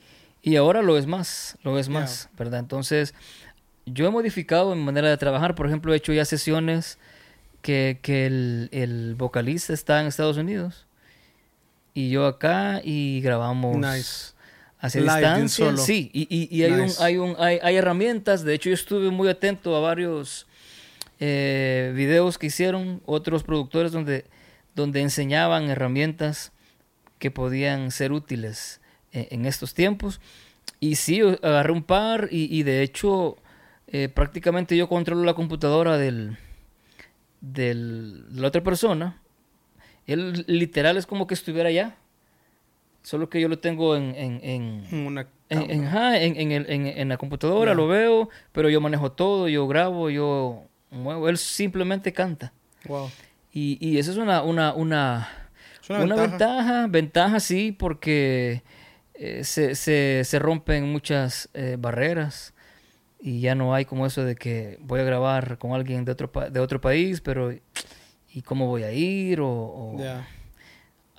y 0.43 0.57
ahora 0.57 0.81
lo 0.81 0.97
es 0.97 1.07
más, 1.07 1.57
lo 1.63 1.79
es 1.79 1.87
más, 1.87 2.29
¿verdad? 2.37 2.59
Entonces, 2.59 3.15
yo 3.85 4.05
he 4.05 4.09
modificado 4.09 4.75
mi 4.75 4.83
manera 4.83 5.09
de 5.09 5.15
trabajar. 5.15 5.55
Por 5.55 5.67
ejemplo, 5.67 5.93
he 5.93 5.97
hecho 5.97 6.11
ya 6.11 6.25
sesiones 6.25 6.99
que, 7.61 7.99
que 8.01 8.25
el, 8.25 8.69
el, 8.73 9.15
vocalista 9.15 9.73
está 9.73 10.01
en 10.01 10.07
Estados 10.07 10.35
Unidos 10.35 10.85
y 11.93 12.09
yo 12.09 12.25
acá 12.25 12.81
y 12.83 13.21
grabamos 13.21 13.77
nice. 13.77 14.33
Hacia 14.83 15.01
distancia. 15.01 15.77
Sí, 15.77 16.11
y, 16.13 16.27
y, 16.29 16.53
y 16.53 16.63
hay, 16.63 16.71
un, 16.73 16.89
hay, 16.99 17.17
un, 17.17 17.35
hay, 17.39 17.57
hay, 17.63 17.77
herramientas. 17.77 18.43
De 18.43 18.53
hecho, 18.53 18.67
yo 18.67 18.75
estuve 18.75 19.11
muy 19.11 19.29
atento 19.29 19.77
a 19.77 19.79
varios 19.79 20.45
eh, 21.21 21.93
videos 21.95 22.37
que 22.37 22.47
hicieron 22.47 23.01
otros 23.05 23.43
productores 23.43 23.93
donde, 23.93 24.25
donde 24.75 24.99
enseñaban 24.99 25.69
herramientas 25.69 26.51
que 27.17 27.31
podían 27.31 27.91
ser 27.91 28.11
útiles 28.11 28.81
en, 29.13 29.45
estos 29.45 29.73
tiempos. 29.73 30.19
Y 30.81 30.95
sí, 30.95 31.21
agarré 31.21 31.71
un 31.71 31.83
par 31.83 32.27
y, 32.29 32.63
de 32.63 32.83
hecho 32.83 33.37
eh, 33.87 34.09
prácticamente 34.09 34.75
yo 34.75 34.89
controlo 34.89 35.23
la 35.23 35.33
computadora 35.33 35.97
del, 35.97 36.37
del, 37.39 38.25
de 38.31 38.41
la 38.41 38.49
otra 38.49 38.61
persona. 38.61 39.21
Él 40.07 40.43
literal 40.47 40.97
es 40.97 41.05
como 41.05 41.25
que 41.25 41.35
estuviera 41.35 41.69
allá. 41.69 41.95
Solo 43.03 43.29
que 43.29 43.39
yo 43.39 43.49
lo 43.49 43.59
tengo 43.59 43.95
en, 43.95 44.15
en, 44.15 44.39
en, 44.43 45.05
una 45.05 45.27
en, 45.49 46.51
en, 46.51 47.09
la 47.09 47.17
computadora, 47.17 47.73
lo 47.73 47.87
veo, 47.87 48.29
pero 48.51 48.69
yo 48.69 48.81
manejo 48.81 49.11
todo, 49.11 49.47
yo 49.49 49.67
grabo, 49.67 50.09
yo 50.09 50.63
muevo. 50.89 51.29
Él 51.29 51.37
simplemente 51.37 52.13
canta. 52.13 52.53
Wow. 52.85 53.09
Y, 53.51 53.77
y 53.85 53.99
eso 53.99 54.11
es 54.11 54.17
una, 54.17 54.41
una, 54.41 54.73
una, 54.73 55.29
una, 55.89 56.15
ventaja. 56.15 56.87
ventaja. 56.87 57.39
sí, 57.39 57.71
porque 57.71 58.63
eh, 59.13 59.43
se, 59.43 59.75
se, 59.75 60.23
se, 60.23 60.39
rompen 60.39 60.91
muchas 60.91 61.49
eh, 61.53 61.75
barreras 61.77 62.53
y 63.21 63.41
ya 63.41 63.53
no 63.53 63.73
hay 63.73 63.85
como 63.85 64.05
eso 64.05 64.23
de 64.23 64.35
que 64.35 64.77
voy 64.81 65.01
a 65.01 65.03
grabar 65.03 65.57
con 65.57 65.73
alguien 65.73 66.03
de 66.03 66.11
otro, 66.11 66.31
de 66.49 66.59
otro 66.59 66.81
país, 66.81 67.21
pero 67.21 67.53
¿y 68.33 68.41
cómo 68.41 68.67
voy 68.67 68.83
a 68.83 68.91
ir? 68.91 69.39
O, 69.39 69.95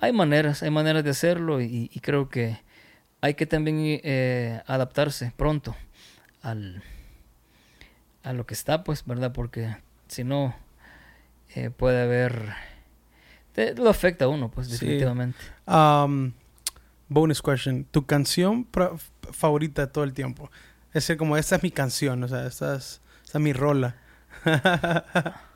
Hay 0.05 0.13
maneras, 0.13 0.61
hay 0.61 0.69
maneras 0.69 1.03
de 1.03 1.09
hacerlo 1.09 1.61
y, 1.61 1.89
creo 2.03 2.29
que 2.29 2.61
hay 3.21 3.33
que 3.33 3.47
también 3.47 3.77
eh, 4.03 4.61
adaptarse 4.67 5.33
pronto 5.35 5.75
al, 6.43 6.83
a 8.21 8.33
lo 8.33 8.45
que 8.45 8.53
está, 8.53 8.83
pues, 8.83 9.03
¿verdad? 9.05 9.33
Porque 9.33 9.75
si 10.07 10.23
no, 10.23 10.55
puede 11.77 12.03
haber... 12.03 12.53
lo 13.77 13.89
afecta 13.89 14.25
a 14.25 14.27
uno, 14.27 14.51
pues, 14.51 14.69
definitivamente. 14.69 15.39
bonus 17.07 17.41
question. 17.41 17.85
¿Tu 17.85 18.05
canción 18.05 18.67
favorita 19.31 19.87
de 19.87 19.91
todo 19.91 20.03
el 20.03 20.13
tiempo. 20.13 20.51
Es 20.89 20.93
decir, 21.07 21.17
como 21.17 21.35
esta 21.35 21.55
es 21.55 21.63
mi 21.63 21.71
canción, 21.71 22.23
o 22.23 22.27
sea, 22.27 22.45
esta 22.45 22.75
es, 22.75 23.01
esta 23.23 23.39
es 23.39 23.43
mi 23.43 23.53
rola. 23.53 23.95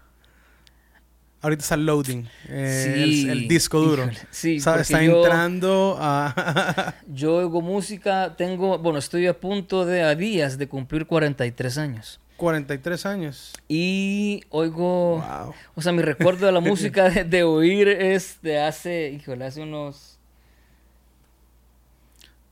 Ahorita 1.42 1.62
está 1.64 1.78
loading, 1.78 2.26
eh, 2.50 2.92
Sí, 2.94 3.24
el, 3.24 3.30
el 3.30 3.48
disco 3.48 3.80
duro. 3.80 4.04
híjole, 4.04 4.20
sí, 4.30 4.56
está 4.58 5.02
yo- 5.02 5.24
entrando 5.24 5.98
a... 6.00 6.96
Yo 7.08 7.36
oigo 7.38 7.62
música, 7.62 8.36
tengo, 8.38 8.78
bueno, 8.78 9.00
estoy 9.00 9.26
a 9.28 9.40
punto 9.40 9.86
de, 9.86 10.02
a 10.02 10.16
días 10.16 10.58
de 10.58 10.68
cumplir 10.68 11.06
43 11.06 11.78
años. 11.78 12.20
43 12.36 13.06
años. 13.06 13.54
Y 13.70 14.44
oigo, 14.50 15.18
Wow. 15.22 15.54
o 15.76 15.82
sea, 15.82 15.94
mi 15.94 16.02
recuerdo 16.02 16.46
de 16.46 16.52
la 16.52 16.60
música 16.60 17.10
de, 17.10 17.24
de 17.24 17.44
oír 17.44 17.88
es 17.88 18.42
de 18.42 18.60
hace, 18.60 19.10
híjole, 19.12 19.46
hace 19.46 19.62
unos 19.62 20.18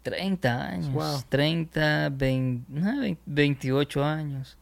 30 0.03 0.65
años, 0.65 0.91
Wow. 0.93 1.21
30, 1.27 2.09
20, 2.11 2.81
ah, 2.83 2.95
20, 3.01 3.21
28 3.25 4.03
años. 4.05 4.57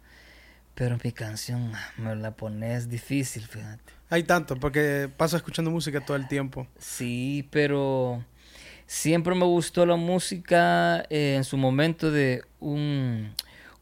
Pero 0.73 0.97
mi 1.03 1.11
canción 1.11 1.71
ah, 1.75 1.91
me 1.97 2.15
la 2.15 2.31
pones 2.31 2.89
difícil, 2.89 3.43
fíjate. 3.47 3.93
Hay 4.09 4.23
tanto, 4.23 4.55
porque 4.57 5.09
paso 5.17 5.35
escuchando 5.37 5.71
música 5.71 5.99
todo 6.01 6.15
el 6.17 6.27
tiempo. 6.27 6.67
Sí, 6.77 7.47
pero 7.51 8.23
siempre 8.85 9.33
me 9.35 9.45
gustó 9.45 9.85
la 9.85 9.95
música 9.95 11.05
eh, 11.09 11.33
en 11.37 11.43
su 11.43 11.57
momento 11.57 12.11
de 12.11 12.43
un, 12.59 13.33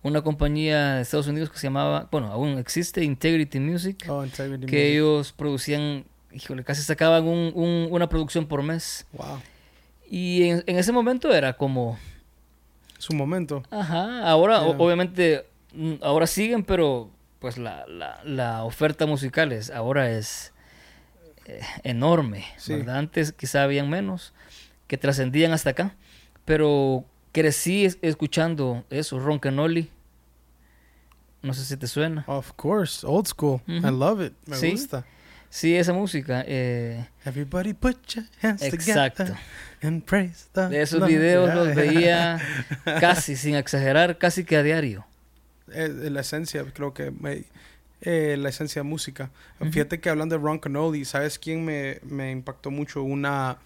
una 0.01 0.21
compañía 0.21 0.95
de 0.95 1.01
Estados 1.01 1.27
Unidos 1.27 1.49
que 1.49 1.57
se 1.57 1.67
llamaba, 1.67 2.07
bueno, 2.11 2.27
aún 2.31 2.57
existe, 2.57 3.03
Integrity 3.03 3.59
Music, 3.59 4.05
Oh, 4.07 4.23
Integrity 4.23 4.65
que 4.65 4.77
Music. 4.77 4.91
ellos 4.93 5.31
producían, 5.33 6.05
híjole, 6.31 6.63
casi 6.63 6.81
sacaban 6.83 7.25
un- 7.27 7.51
un- 7.53 7.87
una 7.91 8.07
producción 8.07 8.45
por 8.47 8.63
mes. 8.63 9.05
Wow. 9.11 9.41
Y 10.09 10.43
en, 10.43 10.63
en 10.67 10.77
ese 10.77 10.91
momento 10.93 11.33
era 11.33 11.53
como, 11.57 11.97
Su 12.97 13.13
momento. 13.13 13.63
ajá, 13.71 14.23
ahora 14.29 14.61
o- 14.63 14.81
obviamente, 14.85 15.45
mm, 15.73 15.95
ahora 16.01 16.27
siguen, 16.27 16.63
pero 16.63 17.09
pues 17.43 17.57
la, 17.57 17.85
la, 17.87 18.21
la 18.23 18.63
oferta 18.63 19.05
musical 19.05 19.51
es, 19.51 19.69
ahora 19.69 20.09
es 20.09 20.53
eh, 21.45 21.59
enorme, 21.83 22.45
Sí. 22.55 22.73
¿verdad? 22.75 22.99
Antes 22.99 23.33
quizá 23.33 23.63
habían 23.63 23.89
menos 23.89 24.31
que 24.87 24.97
trascendían 24.97 25.51
hasta 25.51 25.71
acá, 25.71 25.93
pero 26.45 27.03
crecí 27.33 27.83
es- 27.83 27.97
escuchando 28.01 28.85
eso, 28.89 29.19
Ron 29.19 29.39
Canoli, 29.39 29.89
no 31.41 31.53
sé 31.53 31.65
si 31.65 31.75
te 31.75 31.87
suena. 31.87 32.23
Of 32.27 32.53
course. 32.55 33.05
Old 33.05 33.27
school. 33.27 33.59
I 33.67 33.81
love 33.91 34.21
it. 34.25 34.31
Me 34.45 34.55
Sí. 34.55 34.71
gusta. 34.71 35.05
Sí, 35.49 35.75
esa 35.75 35.91
música. 35.91 36.45
eh, 36.47 37.05
Everybody 37.25 37.73
put 37.73 37.97
your 38.15 38.23
hands 38.41 38.61
Exacto. 38.63 39.25
together 39.25 39.37
and 39.81 40.01
praise 40.05 40.47
the 40.53 40.69
de 40.69 40.81
esos 40.81 41.05
videos 41.05 41.53
los 41.53 41.75
veía 41.75 42.39
casi, 43.01 43.35
sin 43.35 43.55
exagerar, 43.55 44.17
casi 44.17 44.45
que 44.45 44.55
a 44.55 44.63
diario. 44.63 45.05
Es 45.67 45.89
es 45.89 46.11
la 46.11 46.21
esencia, 46.21 46.63
creo 46.73 46.93
que 46.93 47.11
me- 47.11 47.43
eh, 48.01 48.35
la 48.37 48.49
esencia 48.49 48.81
de 48.83 48.89
música. 48.89 49.29
Ujú. 49.61 49.71
Fíjate 49.71 49.99
que 49.99 50.09
hablando 50.09 50.37
de 50.37 50.43
Ron 50.43 50.59
Canoli, 50.59 51.05
¿sabes 51.05 51.39
quién 51.39 51.63
me, 51.63 51.99
me 52.03 52.31
impactó 52.31 52.69
mucho? 52.69 53.01
Una, 53.03 53.57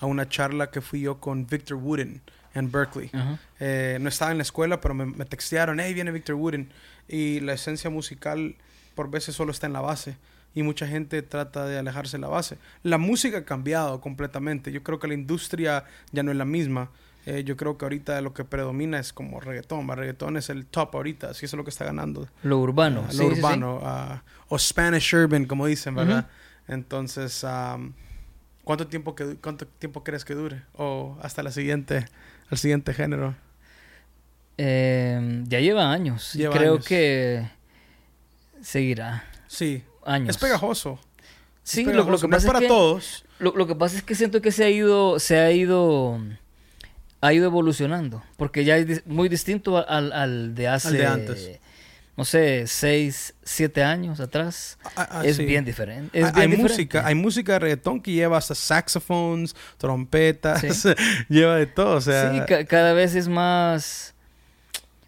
a 0.00 0.06
una 0.06 0.28
charla 0.28 0.70
que 0.70 0.80
fui 0.82 1.00
yo 1.00 1.18
con 1.18 1.46
Victor 1.46 1.78
Wooden 1.78 2.20
en 2.54 2.70
Berkeley. 2.70 3.10
Eh, 3.58 3.96
no 4.00 4.08
estaba 4.10 4.30
en 4.32 4.36
la 4.38 4.42
escuela, 4.42 4.80
pero 4.80 4.92
me, 4.94 5.06
me 5.06 5.24
textearon, 5.24 5.80
hey, 5.80 5.94
viene 5.94 6.10
Victor 6.12 6.34
Wooden. 6.36 6.68
Y 7.08 7.40
la 7.40 7.54
esencia 7.54 7.88
musical 7.88 8.54
por 8.94 9.10
veces 9.10 9.34
solo 9.34 9.50
está 9.52 9.66
en 9.66 9.72
la 9.72 9.80
base. 9.80 10.16
Y 10.54 10.62
mucha 10.62 10.86
gente 10.86 11.20
trata 11.22 11.66
de 11.66 11.78
alejarse 11.78 12.16
de 12.16 12.22
la 12.22 12.28
base. 12.28 12.56
La 12.82 12.96
música 12.98 13.38
ha 13.38 13.44
cambiado 13.44 14.00
completamente. 14.00 14.72
Yo 14.72 14.82
creo 14.82 14.98
que 14.98 15.06
la 15.08 15.12
industria 15.14 15.84
ya 16.12 16.22
no 16.22 16.30
es 16.30 16.36
la 16.36 16.46
misma. 16.46 16.90
Eh, 17.26 17.42
yo 17.44 17.56
creo 17.56 17.76
que 17.76 17.84
ahorita 17.84 18.20
lo 18.20 18.32
que 18.32 18.44
predomina 18.44 18.98
es 19.00 19.12
como 19.12 19.40
reggaetón. 19.40 19.88
¿va? 19.90 19.96
Reggaetón 19.96 20.36
es 20.36 20.48
el 20.48 20.64
top 20.66 20.94
ahorita. 20.94 21.30
Así 21.30 21.44
es 21.46 21.52
lo 21.54 21.64
que 21.64 21.70
está 21.70 21.84
ganando. 21.84 22.28
Lo 22.44 22.58
urbano. 22.58 23.04
Ah, 23.06 23.10
sí, 23.10 23.18
lo 23.18 23.24
sí, 23.24 23.34
sí. 23.34 23.40
urbano. 23.40 23.80
ah, 23.82 24.22
o 24.48 24.58
Spanish 24.58 25.12
Urban, 25.14 25.44
como 25.46 25.66
dicen, 25.66 25.94
¿verdad? 25.96 26.28
Entonces, 26.68 27.44
¿cuánto, 28.64 28.86
tiempo 28.86 29.14
que, 29.16 29.36
¿cuánto 29.36 29.66
tiempo 29.66 30.04
crees 30.04 30.24
que 30.24 30.34
dure? 30.34 30.62
O 30.74 31.18
hasta 31.20 31.42
la 31.42 31.50
siguiente, 31.50 32.06
el 32.50 32.58
siguiente 32.58 32.94
género. 32.94 33.34
Eh, 34.58 35.42
ya 35.48 35.60
lleva 35.60 35.90
años. 35.92 36.32
Lleva 36.34 36.54
Creo 36.56 36.74
años. 36.74 36.86
que 36.86 37.48
seguirá 38.62 39.24
Sí. 39.48 39.84
años. 40.04 40.30
Es 40.30 40.38
pegajoso. 40.38 40.98
Sí, 41.62 41.80
es 41.80 41.86
lo, 41.88 41.92
lo 41.92 42.04
pegajoso. 42.04 42.26
que 42.26 42.30
no 42.30 42.36
es 42.36 42.42
pasa 42.44 42.52
para 42.52 42.58
es 42.58 42.62
que, 42.64 42.68
todos. 42.68 43.24
Lo, 43.38 43.54
lo 43.56 43.66
que 43.66 43.74
pasa 43.74 43.96
es 43.96 44.02
que 44.02 44.14
siento 44.14 44.40
que 44.40 44.50
se 44.52 44.64
ha 44.64 44.70
ido, 44.70 45.18
se 45.18 45.38
ha 45.38 45.50
ido, 45.52 46.18
ha 47.20 47.32
ido 47.32 47.46
evolucionando, 47.46 48.22
porque 48.36 48.64
ya 48.64 48.76
es 48.76 49.06
muy 49.06 49.28
distinto 49.28 49.86
al, 49.88 50.12
al 50.12 50.54
de 50.54 50.68
hace, 50.68 50.88
Al 50.88 50.94
de 50.98 51.06
antes. 51.06 51.50
no 52.16 52.24
sé, 52.24 52.66
seis, 52.66 53.34
siete 53.42 53.82
años 53.82 54.20
atrás. 54.20 54.78
Ah, 54.96 55.08
ah, 55.10 55.22
es 55.24 55.36
sí. 55.36 55.44
bien 55.44 55.64
diferente. 55.64 56.18
Es 56.18 56.26
hay, 56.26 56.32
bien 56.32 56.42
hay 56.42 56.48
diferente. 56.48 56.72
música, 56.74 57.06
hay 57.06 57.14
música 57.14 57.52
de 57.54 57.58
reggaetón 57.60 58.00
que 58.00 58.12
lleva 58.12 58.38
hasta 58.38 58.54
saxophones, 58.54 59.54
trompetas, 59.78 60.60
Sí. 60.60 60.88
lleva 61.28 61.56
de 61.56 61.66
todo, 61.66 61.96
o 61.96 62.00
sea, 62.00 62.32
sí, 62.32 62.40
ca- 62.46 62.64
cada 62.64 62.92
vez 62.92 63.14
es 63.14 63.28
más, 63.28 64.14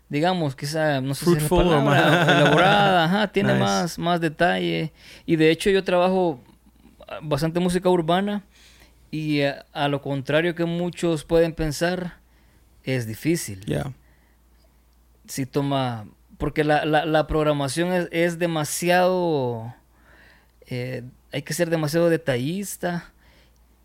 digamos, 0.08 0.56
quizá, 0.56 1.00
no 1.00 1.14
sé 1.14 1.24
si 1.26 1.32
es 1.32 1.42
la 1.42 1.48
Fruitful 1.48 1.68
palabra, 1.84 2.40
elaborada, 2.40 3.04
ajá, 3.04 3.28
tiene 3.32 3.52
Nice. 3.52 3.62
más, 3.64 3.98
más 3.98 4.20
detalle. 4.20 4.92
Y 5.26 5.36
de 5.36 5.50
hecho 5.50 5.68
yo 5.70 5.84
trabajo 5.84 6.42
ah, 7.06 7.18
bastante 7.22 7.60
música 7.60 7.88
urbana 7.90 8.42
y 9.10 9.42
a, 9.42 9.64
a 9.72 9.88
lo 9.88 10.02
contrario 10.02 10.54
que 10.54 10.64
muchos 10.64 11.24
pueden 11.24 11.52
pensar, 11.54 12.18
es 12.84 13.06
difícil. 13.06 13.64
yeah. 13.64 13.92
Si 15.26 15.44
toma, 15.46 16.06
porque 16.38 16.64
la, 16.64 16.84
la, 16.86 17.04
la 17.04 17.26
programación 17.26 17.92
es, 17.92 18.08
es 18.12 18.38
demasiado, 18.38 19.74
eh, 20.66 21.02
hay 21.32 21.42
que 21.42 21.52
ser 21.54 21.68
demasiado 21.70 22.08
detallista 22.08 23.12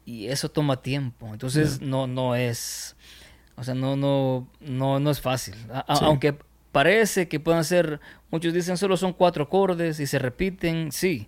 y 0.05 0.27
eso 0.27 0.49
toma 0.49 0.81
tiempo. 0.81 1.27
Entonces 1.33 1.81
no, 1.81 2.07
no 2.07 2.35
es, 2.35 2.95
o 3.57 3.63
sea, 3.63 3.73
no, 3.75 3.95
no, 3.97 4.47
no, 4.61 4.99
no 4.99 5.11
es 5.11 5.19
fácil. 5.19 5.55
A- 5.71 5.79
a- 5.87 5.95
Sí. 5.97 6.05
Aunque 6.05 6.37
parece 6.71 7.27
que 7.27 7.39
puedan 7.41 7.63
ser, 7.65 7.99
muchos 8.31 8.53
dicen 8.53 8.77
solo 8.77 8.95
son 8.97 9.11
cuatro 9.13 9.43
acordes 9.43 9.99
y 9.99 10.07
se 10.07 10.17
repiten, 10.19 10.91
sí, 10.93 11.27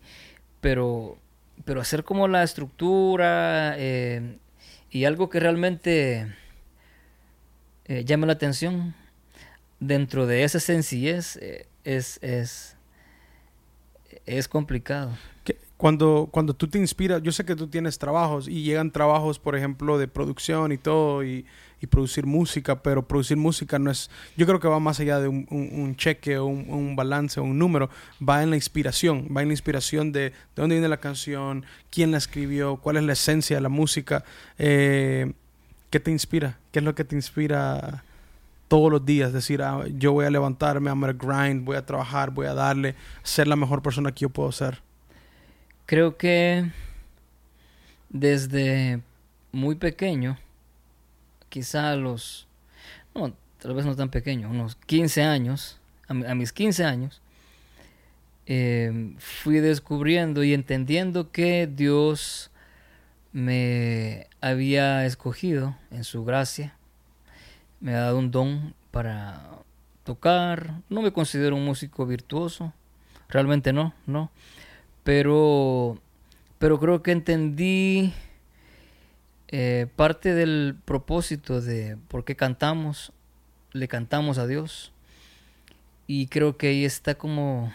pero, 0.61 1.17
pero 1.63 1.81
hacer 1.81 2.03
como 2.03 2.27
la 2.27 2.43
estructura 2.43 3.75
eh, 3.77 4.37
y 4.89 5.05
algo 5.05 5.29
que 5.29 5.39
realmente 5.39 6.35
eh, 7.85 8.03
llame 8.05 8.27
la 8.27 8.33
atención 8.33 8.95
dentro 9.79 10.27
de 10.27 10.43
esa 10.43 10.59
sencillez 10.59 11.37
eh, 11.37 11.67
es, 11.83 12.19
es, 12.21 12.75
es 14.25 14.47
complicado. 14.47 15.11
Cuando, 15.77 16.29
cuando 16.31 16.53
tú 16.53 16.69
te 16.69 16.79
inspiras, 16.79 17.21
yo 17.21 17.33
sé 17.33 17.43
que 17.43 17.55
tú 17.55 17.67
tienes 17.67 17.99
trabajos 17.99 18.47
y 18.47 18.63
llegan 18.63 18.91
trabajos, 18.91 19.39
por 19.39 19.57
ejemplo, 19.57 19.97
de 19.97 20.07
producción 20.07 20.71
y 20.71 20.77
todo, 20.77 21.23
y, 21.23 21.45
y 21.85 21.87
producir 21.87 22.25
música, 22.25 22.81
pero 22.81 23.07
producir 23.07 23.37
música 23.37 23.79
no 23.79 23.89
es, 23.89 24.09
yo 24.35 24.45
creo 24.45 24.59
que 24.59 24.67
va 24.67 24.79
más 24.79 24.99
allá 24.99 25.19
de 25.19 25.27
un, 25.27 25.47
un- 25.49 25.69
un 25.81 25.95
cheque 25.95 26.37
o 26.37 26.45
un, 26.45 26.65
un 26.69 26.95
balance 26.95 27.39
o 27.39 27.43
un 27.43 27.57
número, 27.57 27.89
va 28.21 28.43
en 28.43 28.49
la 28.49 28.55
inspiración, 28.57 29.27
va 29.35 29.41
en 29.41 29.47
la 29.49 29.53
inspiración 29.53 30.11
de, 30.11 30.19
de 30.31 30.33
dónde 30.55 30.75
viene 30.75 30.87
la 30.89 30.97
canción, 30.99 31.65
quién 31.89 32.11
la 32.11 32.17
escribió, 32.17 32.77
cuál 32.77 32.97
es 32.97 33.03
la 33.03 33.13
esencia 33.13 33.55
de 33.55 33.61
la 33.61 33.69
música, 33.69 34.23
eh, 34.57 35.31
qué 35.89 35.99
te 35.99 36.11
inspira, 36.11 36.57
qué 36.71 36.79
es 36.79 36.85
lo 36.85 36.93
que 36.95 37.03
te 37.05 37.15
inspira 37.15 38.03
todos 38.67 38.91
los 38.91 39.05
días, 39.05 39.31
decir, 39.31 39.61
ah, 39.61 39.83
yo 39.95 40.11
voy 40.11 40.25
a 40.25 40.29
levantarme, 40.31 40.89
I'm 40.89 40.99
gonna 40.99 41.13
grind, 41.13 41.63
voy 41.65 41.77
a 41.77 41.85
trabajar, 41.85 42.31
voy 42.31 42.47
a 42.47 42.53
darle, 42.53 42.95
ser 43.23 43.47
la 43.47 43.55
mejor 43.55 43.81
persona 43.81 44.11
que 44.11 44.21
yo 44.21 44.29
puedo 44.29 44.51
ser. 44.51 44.81
Creo 45.85 46.17
que 46.17 46.71
desde 48.09 49.01
muy 49.51 49.75
pequeño, 49.75 50.37
quizá 51.55 51.91
a 51.91 51.95
los, 51.95 52.49
tal 53.13 53.73
vez 53.73 53.85
no 53.85 53.95
tan 53.95 54.09
pequeño, 54.09 54.49
unos 54.49 54.75
15 54.75 55.23
años, 55.23 55.79
a 56.09 56.35
mis 56.35 56.51
15 56.51 56.83
años, 56.83 57.21
eh, 58.45 59.13
fui 59.19 59.61
descubriendo 59.61 60.43
y 60.43 60.53
entendiendo 60.53 61.31
que 61.31 61.65
Dios 61.73 62.51
me 63.31 64.27
había 64.41 65.05
escogido 65.05 65.77
en 65.91 66.03
su 66.03 66.25
gracia, 66.25 66.75
me 67.79 67.95
ha 67.95 68.01
dado 68.01 68.19
un 68.19 68.31
don 68.31 68.73
para 68.91 69.49
tocar, 70.03 70.81
no 70.89 71.01
me 71.01 71.13
considero 71.13 71.55
un 71.55 71.63
músico 71.63 72.05
virtuoso, 72.05 72.73
realmente 73.29 73.71
no, 73.71 73.93
no, 74.07 74.29
pero, 75.05 76.01
pero 76.59 76.81
creo 76.81 77.01
que 77.01 77.13
entendí 77.13 78.13
eh, 79.49 79.87
parte 79.95 80.33
del 80.33 80.75
propósito 80.85 81.61
de 81.61 81.97
por 82.07 82.25
qué 82.25 82.35
cantamos, 82.35 83.13
le 83.71 83.87
cantamos 83.87 84.37
a 84.37 84.47
Dios. 84.47 84.91
Y 86.07 86.27
creo 86.27 86.57
que 86.57 86.67
ahí 86.67 86.85
está 86.85 87.15
como 87.15 87.71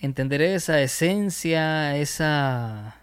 entender 0.00 0.42
esa 0.42 0.80
esencia, 0.80 1.96
esa, 1.96 2.96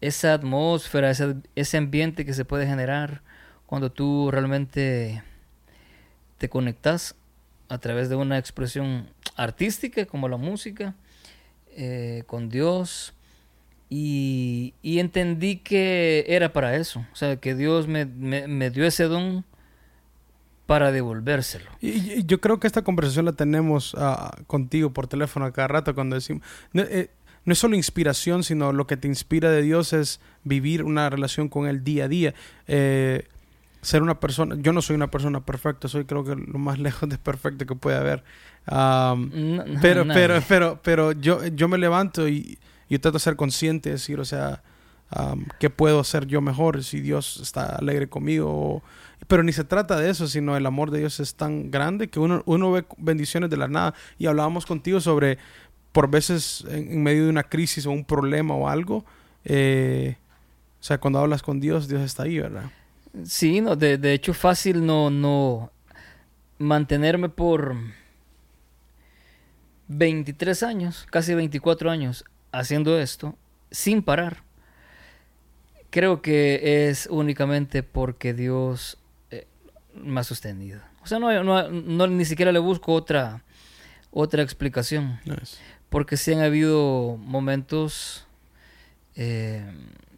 esa 0.00 0.34
atmósfera, 0.34 1.10
ese, 1.10 1.36
ese 1.54 1.76
ambiente 1.76 2.24
que 2.24 2.34
se 2.34 2.44
puede 2.44 2.66
generar 2.66 3.22
cuando 3.66 3.90
tú 3.90 4.30
realmente 4.30 5.22
te 6.38 6.48
conectas 6.48 7.16
a 7.68 7.78
través 7.78 8.08
de 8.08 8.16
una 8.16 8.38
expresión 8.38 9.08
artística 9.36 10.06
como 10.06 10.28
la 10.28 10.36
música 10.36 10.94
eh, 11.76 12.22
con 12.26 12.48
Dios 12.48 13.14
y, 13.96 14.74
y 14.82 14.98
entendí 14.98 15.58
que 15.58 16.24
era 16.26 16.52
para 16.52 16.74
eso, 16.76 17.06
o 17.12 17.16
sea, 17.16 17.36
que 17.36 17.54
Dios 17.54 17.86
me, 17.86 18.06
me- 18.06 18.48
me 18.48 18.70
dio 18.70 18.84
ese 18.84 19.04
don 19.04 19.44
para 20.66 20.90
devolvérselo. 20.90 21.70
Y, 21.80 21.90
y 21.90 22.24
yo 22.24 22.40
creo 22.40 22.58
que 22.58 22.66
esta 22.66 22.82
conversación 22.82 23.26
la 23.26 23.32
tenemos 23.34 23.94
ah, 23.98 24.34
contigo 24.48 24.92
por 24.92 25.06
teléfono 25.06 25.44
a 25.46 25.52
cada 25.52 25.68
rato 25.68 25.94
cuando 25.94 26.16
decimos... 26.16 26.42
No, 26.72 26.82
eh, 26.82 27.10
no 27.44 27.52
es 27.52 27.58
solo 27.58 27.76
inspiración, 27.76 28.42
sino 28.42 28.72
lo 28.72 28.86
que 28.86 28.96
te 28.96 29.06
inspira 29.06 29.50
de 29.50 29.60
Dios 29.62 29.92
es 29.92 30.18
vivir 30.42 30.82
una 30.82 31.08
relación 31.10 31.48
con 31.50 31.66
Él 31.68 31.84
día 31.84 32.06
a 32.06 32.08
día. 32.08 32.34
Eh, 32.66 33.28
ser 33.82 34.02
una 34.02 34.18
persona... 34.18 34.56
Yo 34.58 34.72
no 34.72 34.80
soy 34.80 34.96
una 34.96 35.10
persona 35.10 35.44
perfecta, 35.44 35.86
soy 35.86 36.04
creo 36.06 36.24
que 36.24 36.34
lo 36.34 36.58
más 36.58 36.78
lejos 36.86 37.08
de 37.08 37.18
perfecto 37.18 37.66
que 37.66 37.74
puede 37.76 37.98
haber. 37.98 38.24
Am, 38.66 39.30
No- 39.34 39.64
no, 39.66 39.80
pero, 39.82 40.04
pero, 40.08 40.42
pero, 40.48 40.80
pero 40.82 41.12
yo, 41.12 41.46
yo 41.48 41.68
me 41.68 41.76
levanto 41.78 42.26
y 42.26 42.58
yo 42.88 43.00
trato 43.00 43.18
de 43.18 43.22
ser 43.22 43.36
consciente, 43.36 43.90
de 43.90 43.94
decir, 43.94 44.20
o 44.20 44.24
sea, 44.24 44.62
¿qué 45.58 45.70
puedo 45.70 46.00
hacer 46.00 46.26
yo 46.26 46.40
mejor 46.40 46.82
si 46.84 47.00
Dios 47.00 47.38
está 47.42 47.76
alegre 47.76 48.08
conmigo? 48.08 48.82
Pero 49.26 49.42
ni 49.42 49.52
se 49.52 49.64
trata 49.64 49.98
de 49.98 50.10
eso, 50.10 50.26
sino 50.26 50.56
el 50.56 50.66
amor 50.66 50.90
de 50.90 51.00
Dios 51.00 51.20
es 51.20 51.34
tan 51.34 51.70
grande 51.70 52.08
que 52.08 52.20
uno, 52.20 52.42
uno 52.46 52.72
ve 52.72 52.84
bendiciones 52.98 53.50
de 53.50 53.56
la 53.56 53.68
nada. 53.68 53.94
Y 54.18 54.26
hablábamos 54.26 54.66
contigo 54.66 55.00
sobre, 55.00 55.38
por 55.92 56.10
veces, 56.10 56.64
en, 56.68 56.92
en 56.92 57.02
medio 57.02 57.24
de 57.24 57.30
una 57.30 57.44
crisis 57.44 57.86
o 57.86 57.90
un 57.90 58.04
problema 58.04 58.54
o 58.54 58.68
algo, 58.68 59.04
eh, 59.44 60.16
o 60.80 60.86
sea, 60.86 60.98
cuando 60.98 61.18
hablas 61.18 61.42
con 61.42 61.60
Dios, 61.60 61.88
Dios 61.88 62.02
está 62.02 62.24
ahí, 62.24 62.38
¿verdad? 62.38 62.70
Sí, 63.24 63.60
no, 63.60 63.76
de, 63.76 63.96
de 63.96 64.12
hecho 64.12 64.34
fácil 64.34 64.84
no, 64.84 65.08
no 65.08 65.70
mantenerme 66.58 67.28
por 67.28 67.76
23 69.88 70.62
años, 70.62 71.06
casi 71.10 71.34
24 71.34 71.90
años 71.90 72.24
haciendo 72.58 72.98
esto 72.98 73.36
sin 73.70 74.02
parar. 74.02 74.42
Creo 75.90 76.22
que 76.22 76.88
es 76.88 77.06
únicamente 77.10 77.82
porque 77.82 78.34
Dios 78.34 78.98
eh, 79.30 79.46
me 79.94 80.20
ha 80.20 80.24
sostenido. 80.24 80.80
O 81.02 81.06
sea, 81.06 81.18
no, 81.18 81.44
no, 81.44 81.68
no- 81.70 82.06
ni 82.08 82.24
siquiera 82.24 82.50
le 82.50 82.58
busco 82.58 82.92
otra, 82.92 83.42
otra 84.10 84.42
explicación. 84.42 85.20
Nice. 85.24 85.58
Porque 85.90 86.16
sí 86.16 86.32
han 86.32 86.40
habido 86.40 87.16
momentos 87.20 88.26
eh, 89.14 89.64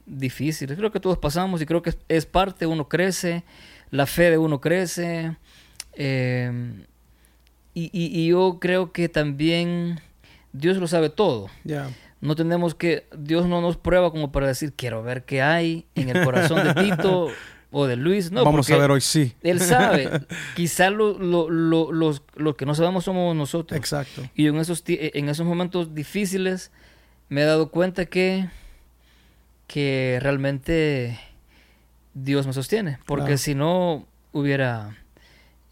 difíciles. 0.06 0.78
Creo 0.78 0.92
que 0.92 1.00
todos 1.00 1.18
pasamos 1.18 1.60
y 1.60 1.66
creo 1.66 1.82
que 1.82 1.92
es, 2.08 2.24
parte, 2.24 2.64
uno 2.66 2.88
crece, 2.88 3.44
la 3.90 4.06
fe 4.06 4.30
de 4.30 4.38
uno 4.38 4.60
crece. 4.60 5.36
eh, 5.92 6.84
y, 7.74 7.90
y- 7.92 8.18
y 8.20 8.28
yo 8.28 8.56
creo 8.58 8.92
que 8.92 9.10
también 9.10 10.00
Dios 10.54 10.78
lo 10.78 10.86
sabe 10.86 11.10
todo. 11.10 11.50
No 12.20 12.34
tenemos 12.34 12.74
que, 12.74 13.06
Dios 13.16 13.46
no 13.46 13.60
nos 13.60 13.76
prueba 13.76 14.10
como 14.10 14.32
para 14.32 14.46
decir, 14.46 14.72
quiero 14.74 15.02
ver 15.02 15.24
qué 15.24 15.42
hay 15.42 15.86
en 15.94 16.08
el 16.08 16.24
corazón 16.24 16.64
de 16.66 16.74
Tito 16.74 17.28
o 17.70 17.86
de 17.86 17.96
Luis. 17.96 18.32
No, 18.32 18.42
Vamos 18.44 18.70
a 18.70 18.76
ver 18.78 18.90
hoy 18.90 19.00
sí. 19.02 19.34
Él 19.42 19.60
sabe. 19.60 20.08
Quizá 20.56 20.88
lo, 20.90 21.18
lo, 21.18 21.50
lo- 21.50 21.92
los, 21.92 22.22
los 22.34 22.56
que 22.56 22.64
no 22.64 22.74
sabemos 22.74 23.04
somos 23.04 23.36
nosotros. 23.36 23.76
Exacto. 23.78 24.22
Y 24.34 24.46
en 24.46 24.56
esos, 24.56 24.82
ti- 24.82 24.98
en 25.00 25.28
esos 25.28 25.46
momentos 25.46 25.94
difíciles 25.94 26.70
me 27.28 27.42
he 27.42 27.44
dado 27.44 27.70
cuenta 27.70 28.06
que, 28.06 28.48
que 29.66 30.18
realmente 30.22 31.18
Dios 32.14 32.46
me 32.46 32.54
sostiene. 32.54 32.98
Porque 33.04 33.24
Claro. 33.26 33.38
si 33.38 33.54
no, 33.54 34.06
hubiera 34.32 34.96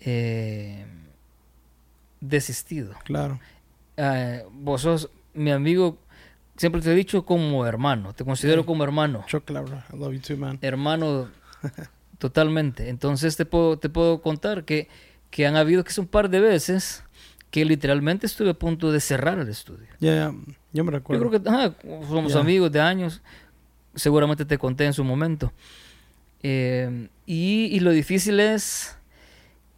eh, 0.00 0.84
desistido. 2.20 2.94
Claro. 3.04 3.40
Eh, 3.96 4.44
vos 4.52 4.82
sos 4.82 5.10
mi 5.32 5.50
amigo, 5.50 5.98
siempre 6.56 6.80
te 6.80 6.92
he 6.92 6.94
dicho 6.94 7.24
como 7.24 7.66
hermano, 7.66 8.12
te 8.12 8.24
considero 8.24 8.62
Sí. 8.62 8.66
como 8.66 8.84
hermano. 8.84 9.24
Chocolate, 9.26 9.72
I 9.92 9.96
love 9.96 10.12
you 10.14 10.20
too, 10.20 10.36
man. 10.36 10.58
Hermano, 10.62 11.28
totalmente. 12.18 12.88
Entonces 12.88 13.36
te 13.36 13.44
puedo, 13.44 13.78
te 13.78 13.88
puedo 13.88 14.20
contar 14.22 14.64
que, 14.64 14.88
que 15.30 15.46
han 15.46 15.56
habido 15.56 15.84
que 15.84 15.90
es 15.90 15.98
un 15.98 16.06
par 16.06 16.28
de 16.30 16.40
veces 16.40 17.02
que 17.50 17.64
literalmente 17.64 18.26
estuve 18.26 18.50
a 18.50 18.54
punto 18.54 18.90
de 18.90 19.00
cerrar 19.00 19.38
el 19.38 19.48
estudio. 19.48 19.86
Ya, 20.00 20.14
ya. 20.14 20.34
Yo 20.72 20.82
me 20.84 20.90
Yo 20.90 20.98
recuerdo. 20.98 21.28
creo 21.30 21.42
que 21.42 21.48
ajá, 21.48 21.74
somos 22.08 22.32
Ya. 22.32 22.40
amigos 22.40 22.70
de 22.72 22.80
años. 22.80 23.22
Seguramente 23.94 24.44
te 24.44 24.58
conté 24.58 24.86
en 24.86 24.92
su 24.92 25.04
momento. 25.04 25.52
Eh, 26.42 27.08
y, 27.26 27.66
y 27.72 27.80
lo 27.80 27.90
difícil 27.92 28.40
es 28.40 28.96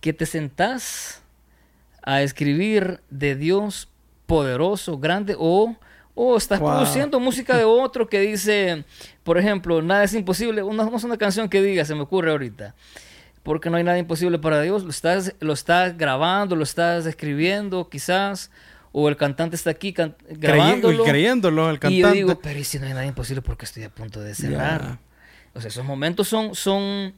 que 0.00 0.12
te 0.14 0.24
sentás 0.26 1.22
a 2.02 2.22
escribir 2.22 3.00
de 3.10 3.36
Dios 3.36 3.88
poderoso, 4.26 4.98
grande, 4.98 5.36
o, 5.38 5.76
o 6.16 6.36
estás 6.36 6.58
Wow. 6.58 6.70
produciendo 6.70 7.20
música 7.20 7.56
de 7.56 7.64
otro 7.64 8.08
que 8.08 8.18
dice, 8.20 8.84
por 9.22 9.38
ejemplo, 9.38 9.80
nada 9.82 10.02
es 10.02 10.14
imposible. 10.14 10.62
Una, 10.64 10.84
no 10.84 10.96
es 10.96 11.04
una 11.04 11.16
canción 11.18 11.48
que 11.48 11.62
diga, 11.62 11.84
se 11.84 11.94
me 11.94 12.00
ocurre 12.00 12.30
ahorita. 12.32 12.74
Porque 13.44 13.70
no 13.70 13.76
hay 13.76 13.84
nada 13.84 13.98
imposible 13.98 14.38
para 14.40 14.60
Dios. 14.62 14.82
Lo 14.82 14.90
estás, 14.90 15.34
lo 15.38 15.52
estás 15.52 15.96
grabando, 15.96 16.56
lo 16.56 16.64
estás 16.64 17.06
escribiendo, 17.06 17.88
quizás. 17.88 18.50
O 18.92 19.08
el 19.10 19.16
cantante 19.16 19.54
está 19.56 19.70
aquí 19.70 19.92
can- 19.92 20.16
Crey- 20.26 20.38
grabándolo. 20.38 21.04
creyéndolo, 21.04 21.68
el 21.68 21.76
Y 21.76 21.78
cantante. 21.78 22.00
yo 22.00 22.10
digo, 22.12 22.40
pero 22.40 22.58
¿y 22.58 22.64
si 22.64 22.78
no 22.78 22.86
hay 22.86 22.92
nada 22.94 23.04
imposible 23.06 23.42
porque 23.42 23.66
estoy 23.66 23.82
a 23.84 23.90
punto 23.90 24.20
de 24.20 24.34
cerrar? 24.34 24.98
O 25.54 25.60
sea, 25.60 25.68
esos 25.68 25.84
momentos 25.84 26.26
son... 26.28 26.54
son 26.54 27.12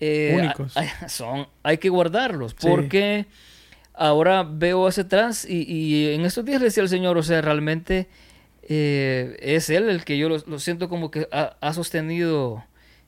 eh, 0.00 0.34
Únicos. 0.36 0.76
a- 0.76 1.08
son, 1.08 1.46
hay 1.62 1.78
que 1.78 1.88
guardarlos 1.90 2.56
Sí. 2.58 2.66
porque 2.68 3.26
ahora 3.94 4.42
veo 4.42 4.86
hacia 4.88 5.04
atrás 5.04 5.46
y, 5.48 5.62
y 5.62 6.12
en 6.14 6.24
estos 6.24 6.44
días 6.44 6.60
le 6.60 6.66
decía 6.66 6.82
al 6.82 6.88
Señor, 6.88 7.16
o 7.16 7.22
sea, 7.22 7.40
realmente 7.40 8.08
eh, 8.62 9.36
es 9.40 9.70
Él 9.70 9.88
el 9.88 10.04
que 10.04 10.18
yo 10.18 10.28
lo, 10.28 10.58
siento 10.58 10.88
como 10.88 11.10
que 11.10 11.28
ha, 11.32 11.56
ha 11.60 11.72
sostenido 11.74 12.64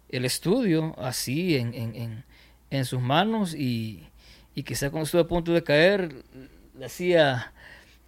el 0.08 0.24
estudio 0.24 0.94
así 0.98 1.56
en, 1.56 1.74
en, 1.74 1.94
en, 1.94 2.24
en 2.70 2.84
sus 2.84 3.00
manos 3.00 3.54
y, 3.54 4.04
y 4.54 4.62
quizá 4.62 4.90
cuando 4.90 5.04
estuve 5.04 5.22
a 5.22 5.26
punto 5.28 5.52
de 5.52 5.62
caer, 5.62 6.14
le 6.78 6.84
hacía... 6.86 7.52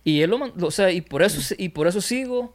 Y 0.04 0.20
él 0.22 0.30
lo, 0.30 0.38
o 0.66 0.70
sea, 0.70 0.92
y 0.92 1.00
por 1.00 1.22
eso, 1.22 1.54
y 1.58 1.70
por 1.70 1.88
eso 1.88 2.00
sigo 2.00 2.54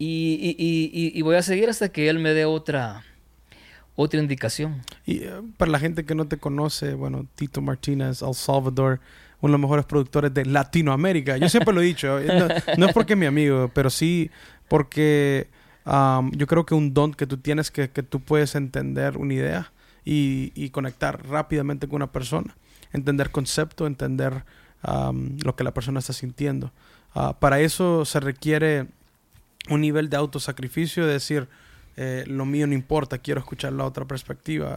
y- 0.00 0.56
y- 0.58 1.16
y 1.16 1.22
voy 1.22 1.36
a 1.36 1.42
seguir 1.42 1.68
hasta 1.70 1.90
que 1.92 2.08
él 2.08 2.18
me 2.18 2.34
dé 2.34 2.44
otra, 2.44 3.04
otra 3.94 4.18
indicación. 4.20 4.82
Y 5.06 5.22
eh, 5.22 5.30
para 5.58 5.70
la 5.70 5.78
gente 5.78 6.04
que 6.04 6.16
no 6.16 6.26
te 6.26 6.38
conoce, 6.38 6.94
bueno, 6.94 7.28
Tito 7.36 7.60
Martínez, 7.60 8.20
El 8.22 8.34
Salvador, 8.34 8.98
uno 9.42 9.50
de 9.50 9.52
los 9.52 9.60
mejores 9.60 9.84
productores 9.84 10.32
de 10.32 10.46
Latinoamérica. 10.46 11.36
Yo 11.36 11.50
siempre 11.50 11.74
lo 11.74 11.82
he 11.82 11.84
dicho, 11.84 12.18
eh, 12.18 12.48
no, 12.78 12.86
es 12.86 12.92
porque 12.94 13.12
es 13.12 13.18
mi 13.18 13.26
amigo, 13.26 13.70
pero 13.74 13.90
sí 13.90 14.30
porque 14.68 15.48
yo 15.84 16.46
creo 16.46 16.64
que 16.64 16.74
un 16.74 16.94
don 16.94 17.12
que 17.12 17.26
tú 17.26 17.36
tienes 17.36 17.70
que, 17.70 17.90
que 17.90 18.02
tú 18.02 18.20
puedes 18.20 18.54
entender 18.54 19.18
una 19.18 19.34
idea 19.34 19.72
y, 20.04 20.52
y 20.54 20.70
conectar 20.70 21.26
rápidamente 21.28 21.88
con 21.88 21.96
una 21.96 22.10
persona, 22.12 22.56
entender 22.92 23.30
concepto, 23.30 23.86
entender 23.86 24.44
lo 25.44 25.56
que 25.56 25.64
la 25.64 25.72
persona 25.72 26.00
está 26.00 26.12
sintiendo. 26.12 26.72
Ah, 27.14 27.38
para 27.38 27.60
eso 27.60 28.04
se 28.04 28.20
requiere 28.20 28.86
un 29.68 29.80
nivel 29.80 30.08
de 30.08 30.16
autosacrificio, 30.16 31.06
de 31.06 31.12
decir, 31.14 31.48
eh, 31.96 32.24
lo 32.26 32.46
mío 32.46 32.66
no 32.66 32.74
importa, 32.74 33.18
quiero 33.18 33.40
escuchar 33.40 33.72
la 33.72 33.84
otra 33.84 34.06
perspectiva. 34.06 34.76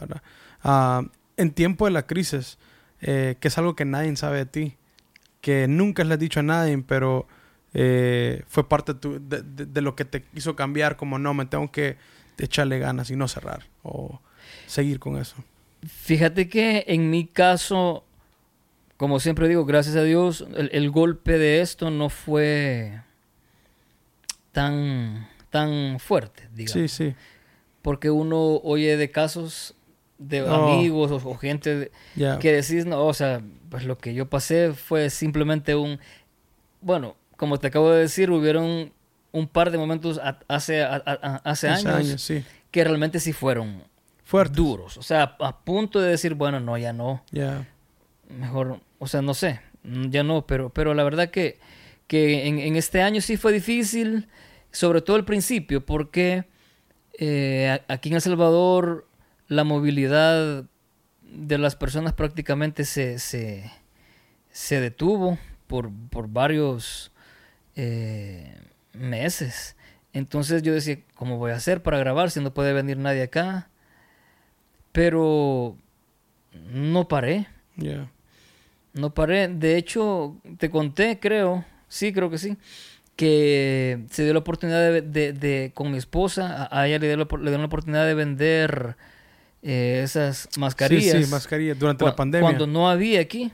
Ah, 0.62 1.02
en 1.36 1.50
tiempo 1.50 1.86
de 1.86 1.90
la 1.90 2.06
crisis, 2.06 2.58
eh, 3.00 3.36
que 3.40 3.48
es 3.48 3.58
algo 3.58 3.74
que 3.76 3.84
nadie 3.84 4.14
sabe 4.16 4.38
de 4.38 4.46
ti, 4.46 4.76
que 5.40 5.68
nunca 5.68 6.04
le 6.04 6.14
has 6.14 6.20
dicho 6.20 6.40
a 6.40 6.42
nadie, 6.42 6.76
pero 6.86 7.26
eh, 7.74 8.42
fue 8.48 8.68
parte 8.68 8.94
de, 8.94 8.98
tu- 9.00 9.20
de- 9.28 9.42
de- 9.42 9.66
de 9.66 9.80
lo 9.82 9.94
que 9.96 10.04
te 10.04 10.24
hizo 10.34 10.56
cambiar, 10.56 10.96
como 10.96 11.18
no, 11.18 11.34
me 11.34 11.46
tengo 11.46 11.70
que 11.70 11.96
echarle 12.38 12.78
ganas 12.78 13.10
y 13.10 13.16
no 13.16 13.28
cerrar, 13.28 13.64
o 13.82 14.20
seguir 14.66 14.98
con 14.98 15.18
eso. 15.18 15.36
Fíjate 15.86 16.48
que 16.48 16.84
en 16.88 17.10
mi 17.10 17.26
caso, 17.26 18.04
como 18.96 19.20
siempre 19.20 19.46
digo, 19.48 19.64
gracias 19.66 19.94
a 19.96 20.02
Dios, 20.02 20.46
el, 20.56 20.70
el 20.72 20.90
golpe 20.90 21.38
de 21.38 21.60
esto 21.60 21.90
no 21.90 22.08
fue 22.08 23.00
tan, 24.52 25.28
tan 25.50 25.98
fuerte, 25.98 26.48
digamos. 26.54 26.72
Sí, 26.72 26.88
sí. 26.88 27.14
Porque 27.82 28.10
uno 28.10 28.56
oye 28.64 28.96
de 28.96 29.10
casos 29.10 29.74
de 30.18 30.42
Oh. 30.42 30.54
amigos 30.74 31.10
o, 31.10 31.28
o 31.28 31.34
gente 31.36 31.76
de- 31.76 31.90
que 32.40 32.52
decís, 32.52 32.86
no, 32.86 33.04
o 33.06 33.14
sea, 33.14 33.42
pues 33.68 33.84
lo 33.84 33.98
que 33.98 34.14
yo 34.14 34.28
pasé 34.30 34.72
fue 34.72 35.10
simplemente 35.10 35.74
un, 35.74 35.98
bueno, 36.80 37.16
como 37.36 37.58
te 37.58 37.66
acabo 37.66 37.90
de 37.90 38.00
decir, 38.00 38.30
hubieron 38.30 38.92
un 39.32 39.46
par 39.48 39.70
de 39.70 39.76
momentos 39.78 40.18
a- 40.18 40.38
hace, 40.48 40.82
a- 40.82 41.02
a- 41.04 41.40
hace 41.44 41.68
años, 41.68 42.20
sí. 42.22 42.42
que 42.70 42.82
realmente 42.84 43.20
sí 43.20 43.32
fueron 43.34 43.82
Fuertes. 44.24 44.56
duros. 44.56 44.96
O 44.96 45.02
sea, 45.02 45.36
a 45.40 45.58
punto 45.60 46.00
de 46.00 46.10
decir, 46.10 46.34
bueno, 46.34 46.60
no, 46.60 46.78
ya 46.78 46.92
no, 46.94 47.22
Ya. 47.30 47.66
mejor, 48.38 48.80
o 48.98 49.06
sea, 49.06 49.20
no 49.20 49.34
sé, 49.34 49.60
mm, 49.82 50.08
ya 50.08 50.22
no, 50.22 50.46
pero, 50.46 50.70
pero 50.70 50.94
la 50.94 51.04
verdad 51.04 51.28
que, 51.30 51.58
que 52.06 52.46
en, 52.46 52.58
en 52.58 52.76
este 52.76 53.02
año 53.02 53.20
sí 53.20 53.36
fue 53.36 53.52
difícil, 53.52 54.28
sobre 54.70 55.02
todo 55.02 55.16
al 55.16 55.24
principio, 55.26 55.84
porque 55.84 56.44
eh, 57.18 57.80
aquí 57.88 58.08
en 58.10 58.14
El 58.16 58.20
Salvador 58.20 59.06
la 59.48 59.64
movilidad 59.64 60.64
de 61.22 61.58
las 61.58 61.76
personas 61.76 62.12
prácticamente 62.12 62.84
se, 62.84 63.18
se, 63.18 63.70
se 64.50 64.80
detuvo 64.80 65.38
por, 65.66 65.90
por 66.10 66.28
varios 66.28 67.12
eh, 67.74 68.56
meses. 68.92 69.76
Entonces 70.12 70.62
yo 70.62 70.72
decía, 70.72 70.98
¿cómo 71.14 71.36
voy 71.38 71.52
a 71.52 71.56
hacer 71.56 71.82
para 71.82 71.98
grabar 71.98 72.30
si 72.30 72.40
no 72.40 72.54
puede 72.54 72.72
venir 72.72 72.96
nadie 72.96 73.22
acá? 73.22 73.68
Pero 74.92 75.76
no 76.72 77.08
paré. 77.08 77.46
Yeah. 77.76 78.10
No 78.94 79.12
paré. 79.12 79.48
De 79.48 79.76
hecho, 79.76 80.36
te 80.58 80.70
conté, 80.70 81.18
creo, 81.20 81.64
sí, 81.88 82.12
creo 82.12 82.30
que 82.30 82.38
sí, 82.38 82.56
que 83.14 84.04
se 84.10 84.24
dio 84.24 84.32
la 84.32 84.38
oportunidad 84.38 84.90
de, 84.90 85.02
de- 85.02 85.32
de- 85.34 85.72
con 85.74 85.90
mi 85.90 85.98
esposa, 85.98 86.68
a, 86.70 86.86
ella 86.86 86.98
le 86.98 87.08
dio, 87.08 87.16
la, 87.18 87.28
le 87.42 87.50
dio 87.50 87.58
la 87.58 87.64
oportunidad 87.66 88.06
de 88.06 88.14
vender 88.14 88.96
eh, 89.68 90.00
esas 90.04 90.48
mascarillas. 90.58 91.16
Sí, 91.18 91.24
sí, 91.24 91.30
mascarilla 91.30 91.74
durante 91.74 92.04
la 92.04 92.14
pandemia. 92.16 92.42
Cuando 92.46 92.66
no 92.66 92.88
había 92.88 93.20
aquí. 93.20 93.50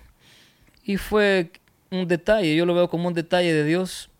Y 0.84 0.96
fue 0.98 1.50
un 1.90 2.06
detalle, 2.06 2.54
yo 2.54 2.66
lo 2.66 2.74
veo 2.74 2.88
como 2.90 3.08
un 3.08 3.14
detalle 3.14 3.52
de 3.52 3.64
Dios, 3.64 4.10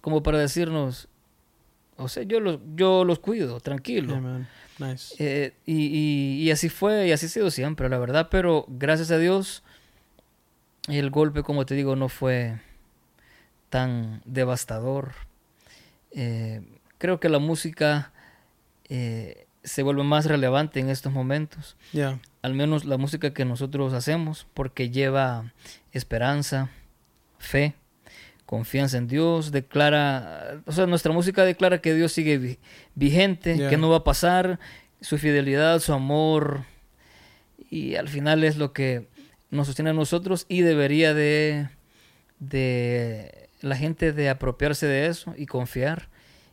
como 0.00 0.22
para 0.22 0.38
decirnos, 0.38 1.08
o 1.96 2.08
sea, 2.08 2.22
yo 2.22 2.38
los, 2.40 2.60
yo 2.76 3.04
los 3.04 3.18
cuido, 3.18 3.60
tranquilo. 3.60 4.14
Yeah. 4.78 4.88
Nice. 4.92 5.14
Eh, 5.18 5.52
y, 5.66 5.86
y- 5.86 6.42
y 6.44 6.50
así 6.50 6.68
fue, 6.68 7.08
y 7.08 7.12
así 7.12 7.26
ha 7.26 7.28
sido 7.28 7.50
siempre, 7.50 7.88
la 7.88 7.98
verdad. 7.98 8.28
Pero 8.30 8.64
gracias 8.68 9.10
a 9.10 9.18
Dios, 9.18 9.62
el 10.88 11.10
golpe, 11.10 11.42
como 11.42 11.66
te 11.66 11.74
digo, 11.74 11.96
no 11.96 12.08
fue 12.08 12.58
tan 13.68 14.22
devastador. 14.24 15.12
Eh, 16.12 16.62
creo 16.98 17.20
que 17.20 17.28
la 17.28 17.38
música 17.38 18.12
eh, 18.88 19.46
se 19.62 19.82
vuelve 19.82 20.02
más 20.04 20.26
relevante 20.26 20.80
en 20.80 20.88
estos 20.90 21.12
momentos. 21.12 21.76
Yeah. 21.92 22.18
Al 22.42 22.54
menos 22.54 22.84
la 22.84 22.96
música 22.96 23.32
que 23.34 23.44
nosotros 23.44 23.92
hacemos, 23.92 24.46
porque 24.54 24.90
lleva 24.90 25.52
esperanza, 25.92 26.70
fe, 27.38 27.74
confianza 28.46 28.98
en 28.98 29.06
Dios, 29.06 29.52
declara, 29.52 30.60
o 30.66 30.72
sea, 30.72 30.86
nuestra 30.86 31.12
música 31.12 31.44
declara 31.44 31.80
que 31.80 31.94
Dios 31.94 32.12
sigue 32.12 32.38
vi- 32.38 32.58
vigente, 32.94 33.56
Yeah. 33.56 33.68
que 33.70 33.76
no 33.76 33.88
va 33.90 33.98
a 33.98 34.04
pasar, 34.04 34.58
su 35.00 35.16
fidelidad, 35.18 35.78
su 35.80 35.92
amor, 35.92 36.64
y 37.70 37.94
al 37.96 38.08
final 38.08 38.42
es 38.44 38.56
lo 38.56 38.72
que 38.72 39.06
nos 39.50 39.66
sostiene 39.68 39.90
a 39.90 39.94
nosotros 39.94 40.44
y 40.48 40.60
debería 40.62 41.14
de, 41.14 41.68
de 42.40 43.48
la 43.62 43.76
gente 43.76 44.12
de 44.12 44.28
apropiarse 44.28 44.86
de 44.86 45.06
eso 45.06 45.34
y 45.36 45.46
confiar, 45.46 46.08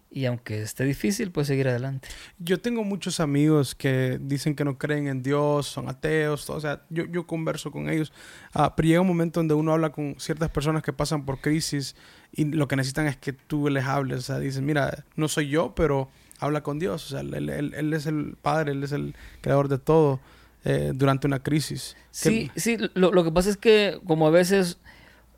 y 0.09 0.25
aunque 0.25 0.61
esté 0.61 0.83
difícil, 0.85 1.31
pues 1.31 1.47
seguir 1.47 1.67
adelante. 1.67 2.07
Yo 2.39 2.59
tengo 2.61 2.83
muchos 2.83 3.19
amigos 3.19 3.75
que 3.75 4.17
dicen 4.21 4.55
que 4.55 4.63
no 4.63 4.77
creen 4.77 5.07
en 5.07 5.21
Dios, 5.21 5.67
son 5.67 5.89
ateos, 5.89 6.45
todo, 6.45 6.57
o 6.57 6.61
sea, 6.61 6.81
yo, 6.89 7.05
yo 7.05 7.27
converso 7.27 7.71
con 7.71 7.89
ellos, 7.89 8.11
Ah, 8.53 8.75
pero 8.75 8.87
llega 8.87 9.01
un 9.01 9.07
momento 9.07 9.39
donde 9.39 9.53
uno 9.53 9.73
habla 9.73 9.91
con 9.91 10.15
ciertas 10.17 10.49
personas 10.49 10.81
que 10.81 10.93
pasan 10.93 11.25
por 11.25 11.39
crisis 11.39 11.95
y 12.31 12.45
lo 12.45 12.67
que 12.67 12.75
necesitan 12.77 13.07
es 13.07 13.17
que 13.17 13.33
tú 13.33 13.69
les 13.69 13.83
hables, 13.85 14.19
o 14.19 14.21
sea, 14.21 14.39
dicen, 14.39 14.65
mira, 14.65 15.03
no 15.15 15.27
soy 15.27 15.49
yo, 15.49 15.75
pero 15.75 16.09
habla 16.39 16.61
con 16.63 16.79
Dios, 16.79 17.05
o 17.05 17.09
sea, 17.09 17.19
él, 17.21 17.49
él- 17.49 17.73
él 17.75 17.93
es 17.93 18.05
el 18.05 18.35
Padre, 18.41 18.71
Él 18.71 18.83
es 18.83 18.91
el 18.93 19.13
creador 19.41 19.67
de 19.67 19.77
todo 19.77 20.19
eh, 20.65 20.91
durante 20.95 21.27
una 21.27 21.39
crisis. 21.43 21.95
Sí, 22.11 22.49
Que- 22.53 22.59
sí, 22.59 22.77
lo, 22.95 23.11
lo 23.11 23.23
que 23.23 23.31
pasa 23.31 23.49
es 23.49 23.57
que 23.57 23.99
como 24.05 24.27
a 24.27 24.31
veces 24.31 24.77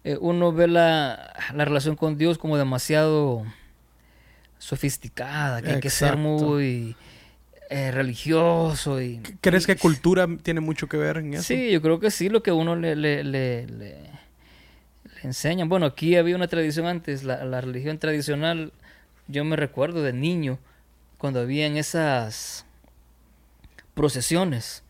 eh, 0.03 0.17
uno 0.21 0.51
ve 0.53 0.67
la, 0.67 1.33
la 1.53 1.65
relación 1.65 1.95
con 1.95 2.17
Dios 2.17 2.37
como 2.37 2.57
demasiado 2.57 3.43
sofisticada, 4.59 5.63
que 5.63 5.73
hay 5.73 5.77
que 5.79 5.91
ser 5.91 6.17
muy 6.17 6.97
eh, 7.69 7.91
religioso 7.91 9.01
y... 9.01 9.21
¿Crees 9.41 9.65
y- 9.65 9.67
que 9.67 9.77
cultura 9.77 10.27
tiene 10.43 10.59
mucho 10.61 10.87
que 10.87 10.97
ver 10.97 11.17
en 11.17 11.33
eso? 11.33 11.53
Sí, 11.53 11.71
yo 11.71 11.81
creo 11.81 11.99
que 11.99 12.11
sí, 12.11 12.29
lo 12.29 12.43
que 12.43 12.51
uno 12.51 12.75
le, 12.75 12.95
le, 12.95 13.23
le, 13.23 13.65
le- 13.67 14.09
enseñan. 15.23 15.69
Bueno, 15.69 15.85
aquí 15.85 16.15
había 16.15 16.35
una 16.35 16.47
tradición 16.47 16.85
antes, 16.87 17.23
la, 17.23 17.43
la 17.45 17.61
religión 17.61 17.97
tradicional, 17.99 18.73
yo 19.27 19.43
me 19.45 19.55
recuerdo 19.55 20.03
de 20.03 20.13
niño, 20.13 20.59
cuando 21.17 21.41
habían 21.41 21.77
esas 21.77 22.65
procesiones, 23.93 24.83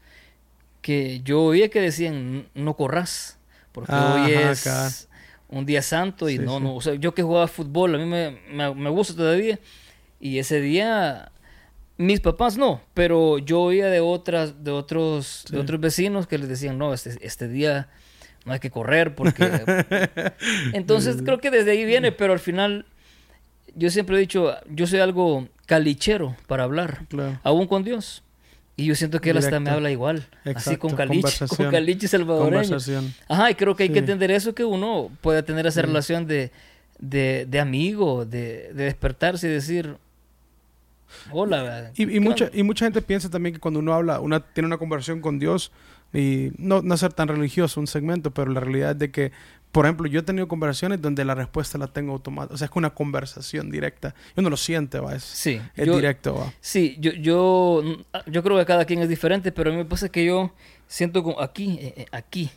que 0.81 1.21
yo 1.21 1.43
oía 1.43 1.69
que 1.69 1.81
decían, 1.81 2.47
no 2.55 2.75
corras, 2.75 3.39
porque 3.73 4.01
hoy 4.01 4.29
Ajá, 4.29 4.29
es 4.31 4.51
acá. 4.51 5.08
Un 5.49 5.65
día 5.65 5.81
santo 5.81 6.29
y 6.29 6.37
Sí, 6.37 6.43
no, 6.43 6.59
no, 6.59 6.75
o 6.75 6.81
sea, 6.81 6.93
yo 6.95 7.13
que 7.13 7.23
jugaba 7.23 7.47
fútbol, 7.47 7.95
a 7.95 7.97
mí 7.97 8.05
me, 8.05 8.39
me, 8.51 8.73
me 8.75 8.89
gusta 8.89 9.15
todavía, 9.15 9.59
y 10.19 10.37
ese 10.39 10.61
día 10.61 11.31
mis 11.97 12.19
papás 12.21 12.57
no, 12.57 12.81
pero 12.93 13.39
yo 13.39 13.61
oía 13.61 13.87
de 13.87 13.99
otras, 13.99 14.63
de 14.63 14.71
otros, 14.71 15.43
Sí. 15.47 15.53
de 15.55 15.59
otros 15.61 15.79
vecinos 15.81 16.27
que 16.27 16.37
les 16.37 16.47
decían, 16.47 16.77
no, 16.77 16.93
este, 16.93 17.17
este 17.21 17.47
día 17.49 17.89
no 18.45 18.53
hay 18.53 18.59
que 18.59 18.69
correr 18.71 19.15
porque... 19.15 19.43
Entonces 20.73 21.17
creo 21.23 21.39
que 21.39 21.51
desde 21.51 21.71
ahí 21.71 21.83
viene, 21.85 22.11
pero 22.11 22.33
al 22.33 22.39
final 22.39 22.85
yo 23.75 23.89
siempre 23.89 24.15
he 24.15 24.19
dicho, 24.19 24.55
yo 24.69 24.87
soy 24.87 24.99
algo 24.99 25.47
calichero 25.65 26.35
para 26.47 26.63
hablar, 26.63 27.05
Claro. 27.09 27.39
aún 27.43 27.67
con 27.67 27.83
Dios. 27.83 28.23
Y 28.79 28.85
yo 28.85 28.95
siento 28.95 29.19
que 29.19 29.31
él 29.31 29.37
hasta 29.37 29.59
me 29.59 29.69
habla 29.69 29.91
igual, 29.91 30.25
así 30.55 30.77
con 30.77 30.95
caliche, 30.95 31.47
con 31.47 31.69
caliche 31.69 32.07
salvadoreño. 32.07 32.61
Conversación. 32.61 33.13
Ajá, 33.27 33.51
y 33.51 33.55
creo 33.55 33.75
que 33.75 33.83
hay 33.83 33.89
que 33.89 33.99
entender 33.99 34.31
eso, 34.31 34.55
que 34.55 34.63
uno 34.63 35.11
pueda 35.19 35.43
tener 35.43 35.67
esa 35.67 35.81
relación 35.81 36.27
de, 36.27 36.51
de, 36.97 37.45
de 37.49 37.59
amigo, 37.59 38.23
de, 38.23 38.71
de 38.73 38.85
despertarse 38.85 39.47
y 39.47 39.51
decir, 39.51 39.97
hola. 41.31 41.91
Y, 41.97 42.03
y 42.03 42.07
¿qué 42.07 42.19
mucha, 42.21 42.45
onda?". 42.45 42.57
y 42.57 42.63
mucha 42.63 42.85
gente 42.85 43.01
piensa 43.01 43.29
también 43.29 43.55
que 43.55 43.59
cuando 43.59 43.81
uno 43.81 43.93
habla, 43.93 44.21
una 44.21 44.39
tiene 44.39 44.67
una 44.67 44.77
conversación 44.77 45.19
con 45.19 45.39
Dios, 45.39 45.73
y 46.13 46.51
no, 46.57 46.81
no 46.81 46.95
ser 46.95 47.11
tan 47.11 47.27
religioso 47.27 47.81
un 47.81 47.87
segmento, 47.87 48.31
pero 48.31 48.49
la 48.49 48.61
realidad 48.61 48.91
es 48.91 48.99
de 48.99 49.11
que, 49.11 49.31
por 49.71 49.85
ejemplo, 49.85 50.07
yo 50.07 50.21
he 50.21 50.23
tenido 50.23 50.47
conversaciones 50.47 51.01
donde 51.01 51.23
la 51.25 51.35
respuesta 51.35 51.77
la 51.77 51.87
tengo 51.87 52.13
automática. 52.13 52.53
O 52.53 52.57
sea, 52.57 52.65
es 52.65 52.71
que 52.71 52.79
una 52.79 52.89
conversación 52.89 53.69
directa. 53.69 54.15
Uno 54.35 54.49
lo 54.49 54.57
siente, 54.57 54.99
va. 54.99 55.15
Es, 55.15 55.23
Sí, 55.23 55.61
es 55.75 55.85
yo, 55.85 55.95
directo, 55.95 56.33
va. 56.35 56.53
sí 56.59 56.97
yo, 56.99 57.11
yo, 57.13 57.83
yo 58.25 58.43
creo 58.43 58.57
que 58.57 58.65
cada 58.65 58.85
quien 58.85 58.99
es 59.01 59.09
diferente, 59.09 59.51
pero 59.51 59.69
a 59.69 59.73
mí 59.73 59.77
me 59.77 59.85
pasa 59.85 60.09
que 60.09 60.25
yo 60.25 60.53
siento 60.87 61.21
como 61.23 61.39
aquí, 61.39 61.77
eh, 61.81 61.93
eh, 61.97 62.05
aquí, 62.11 62.49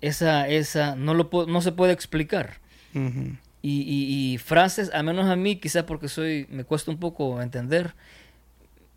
esa, 0.00 0.48
esa, 0.48 0.94
no, 0.96 1.14
lo 1.14 1.30
puedo- 1.30 1.46
no 1.46 1.60
se 1.60 1.72
puede 1.72 1.92
explicar. 1.92 2.60
Y, 2.94 3.80
y- 3.80 4.34
y 4.34 4.38
frases, 4.38 4.92
a 4.94 5.02
menos 5.02 5.26
a 5.28 5.34
mí, 5.36 5.56
quizá 5.56 5.84
porque 5.84 6.08
soy, 6.08 6.46
me 6.50 6.62
cuesta 6.64 6.90
un 6.92 6.98
poco 6.98 7.42
entender, 7.42 7.94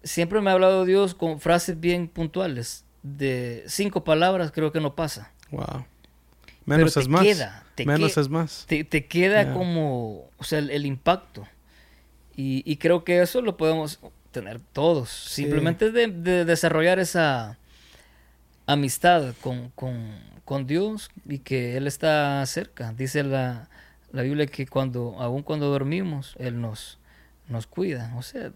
siempre 0.04 0.40
me 0.42 0.50
ha 0.50 0.54
hablado 0.54 0.86
Dios 0.86 1.16
con 1.16 1.40
frases 1.40 1.80
bien 1.80 2.08
puntuales. 2.08 2.84
De 3.02 3.64
cinco 3.68 4.04
palabras 4.04 4.52
creo 4.52 4.72
que 4.72 4.82
no 4.82 4.94
pasa. 4.96 5.32
Wow. 5.52 5.86
Menos 6.68 6.94
te 6.94 7.00
es 7.00 7.08
más. 7.08 7.22
queda, 7.24 7.64
te 7.76 7.86
Menos 7.86 8.14
que- 8.16 8.20
es 8.22 8.30
más. 8.30 8.66
Te, 8.68 8.84
te 8.84 9.06
queda 9.08 9.44
Ya. 9.44 9.54
como, 9.54 10.30
o 10.38 10.44
sea, 10.44 10.60
el, 10.60 10.70
el 10.70 10.86
impacto. 10.86 11.48
Y, 12.36 12.62
y 12.72 12.78
creo 12.78 13.04
que 13.04 13.22
eso 13.22 13.42
lo 13.42 13.58
podemos 13.58 14.00
tener 14.32 14.60
todos. 14.74 15.10
Sí. 15.10 15.42
Simplemente 15.44 15.92
de, 15.92 16.08
de 16.08 16.46
desarrollar 16.46 17.00
esa 17.00 17.58
amistad 18.66 19.34
con, 19.42 19.70
con, 19.72 20.12
con 20.46 20.68
Dios 20.68 21.10
y 21.28 21.40
que 21.40 21.78
Él 21.78 21.88
está 21.88 22.46
cerca. 22.46 22.94
Dice 22.94 23.24
la, 23.24 23.70
la 24.12 24.22
Biblia 24.22 24.46
que 24.48 24.68
cuando, 24.68 25.16
aun 25.20 25.44
cuando 25.44 25.68
dormimos, 25.70 26.36
Él 26.38 26.60
nos, 26.60 27.00
nos 27.48 27.66
cuida. 27.68 28.14
O 28.18 28.22
sea, 28.22 28.52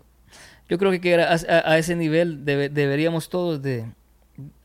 yo 0.69 0.77
creo 0.77 0.91
que 0.99 1.15
a, 1.15 1.31
a- 1.33 1.71
a 1.71 1.77
ese 1.77 1.95
nivel 1.95 2.45
debe- 2.45 2.69
deberíamos 2.69 3.29
todos 3.29 3.61
de, 3.61 3.85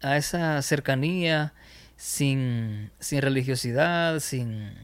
a 0.02 0.16
esa 0.16 0.60
cercanía, 0.62 1.54
sin, 1.96 2.90
sin 2.98 3.22
religiosidad, 3.22 4.20
sin, 4.20 4.74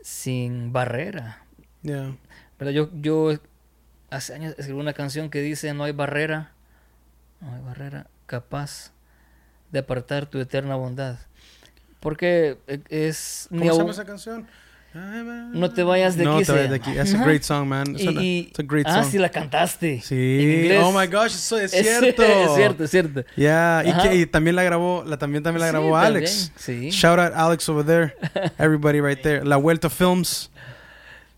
sin 0.00 0.72
barrera. 0.72 1.44
Yeah. 1.82 2.16
¿Verdad? 2.58 2.72
Yo, 2.72 2.90
yo 2.94 3.32
hace 4.10 4.34
años 4.34 4.54
escribí 4.58 4.80
una 4.80 4.92
canción 4.92 5.30
que 5.30 5.40
dice 5.40 5.72
no 5.74 5.84
hay 5.84 5.92
barrera, 5.92 6.52
no 7.40 7.54
hay 7.54 7.62
barrera 7.62 8.06
capaz 8.26 8.92
de 9.70 9.80
apartar 9.80 10.26
tu 10.26 10.38
eterna 10.38 10.74
bondad. 10.76 11.18
Porque 12.00 12.58
eh, 12.66 12.80
es 12.88 13.46
¿Cómo 13.50 13.62
se 13.62 13.78
llama 13.78 13.90
esa 13.90 14.04
canción? 14.04 14.46
No 15.52 15.70
te 15.72 15.82
vayas 15.82 16.16
de 16.16 16.24
no 16.24 16.32
aquí. 16.34 16.40
te 16.40 16.44
se 16.46 16.52
vayas 16.52 16.70
de 16.70 16.76
aquí. 16.76 16.90
It's 16.98 17.14
a 17.14 17.24
great 17.24 17.42
song, 17.42 17.66
man. 17.68 17.94
It's, 17.94 18.02
Y- 18.02 18.08
a, 18.08 18.22
it's 18.48 18.58
a 18.58 18.62
great 18.62 18.86
ah, 18.88 19.02
song. 19.02 19.10
sí, 19.12 19.18
la 19.18 19.28
cantaste. 19.30 20.00
Sí. 20.02 20.14
En 20.14 20.50
inglés. 20.60 20.82
Oh 20.84 20.92
my 20.92 21.06
gosh, 21.06 21.34
eso 21.34 21.58
es 21.58 21.70
cierto. 21.72 22.22
es 22.22 22.54
cierto, 22.54 22.84
es 22.84 22.90
cierto. 22.90 23.24
Yeah, 23.36 23.82
y, 23.84 23.92
que, 24.02 24.16
y 24.16 24.26
también 24.26 24.56
la 24.56 24.62
grabó, 24.62 25.04
la 25.06 25.16
también 25.18 25.42
también 25.42 25.60
la 25.60 25.66
Sí, 25.68 25.72
grabó 25.72 25.92
también, 25.92 26.16
Alex. 26.24 26.52
sí. 26.56 26.90
Shout 26.90 27.18
out 27.18 27.32
Alex 27.34 27.68
over 27.68 27.84
there. 27.84 28.14
Everybody 28.58 29.00
right 29.00 29.20
there. 29.22 29.44
La 29.44 29.56
Vuelta 29.56 29.88
Films. 29.90 30.50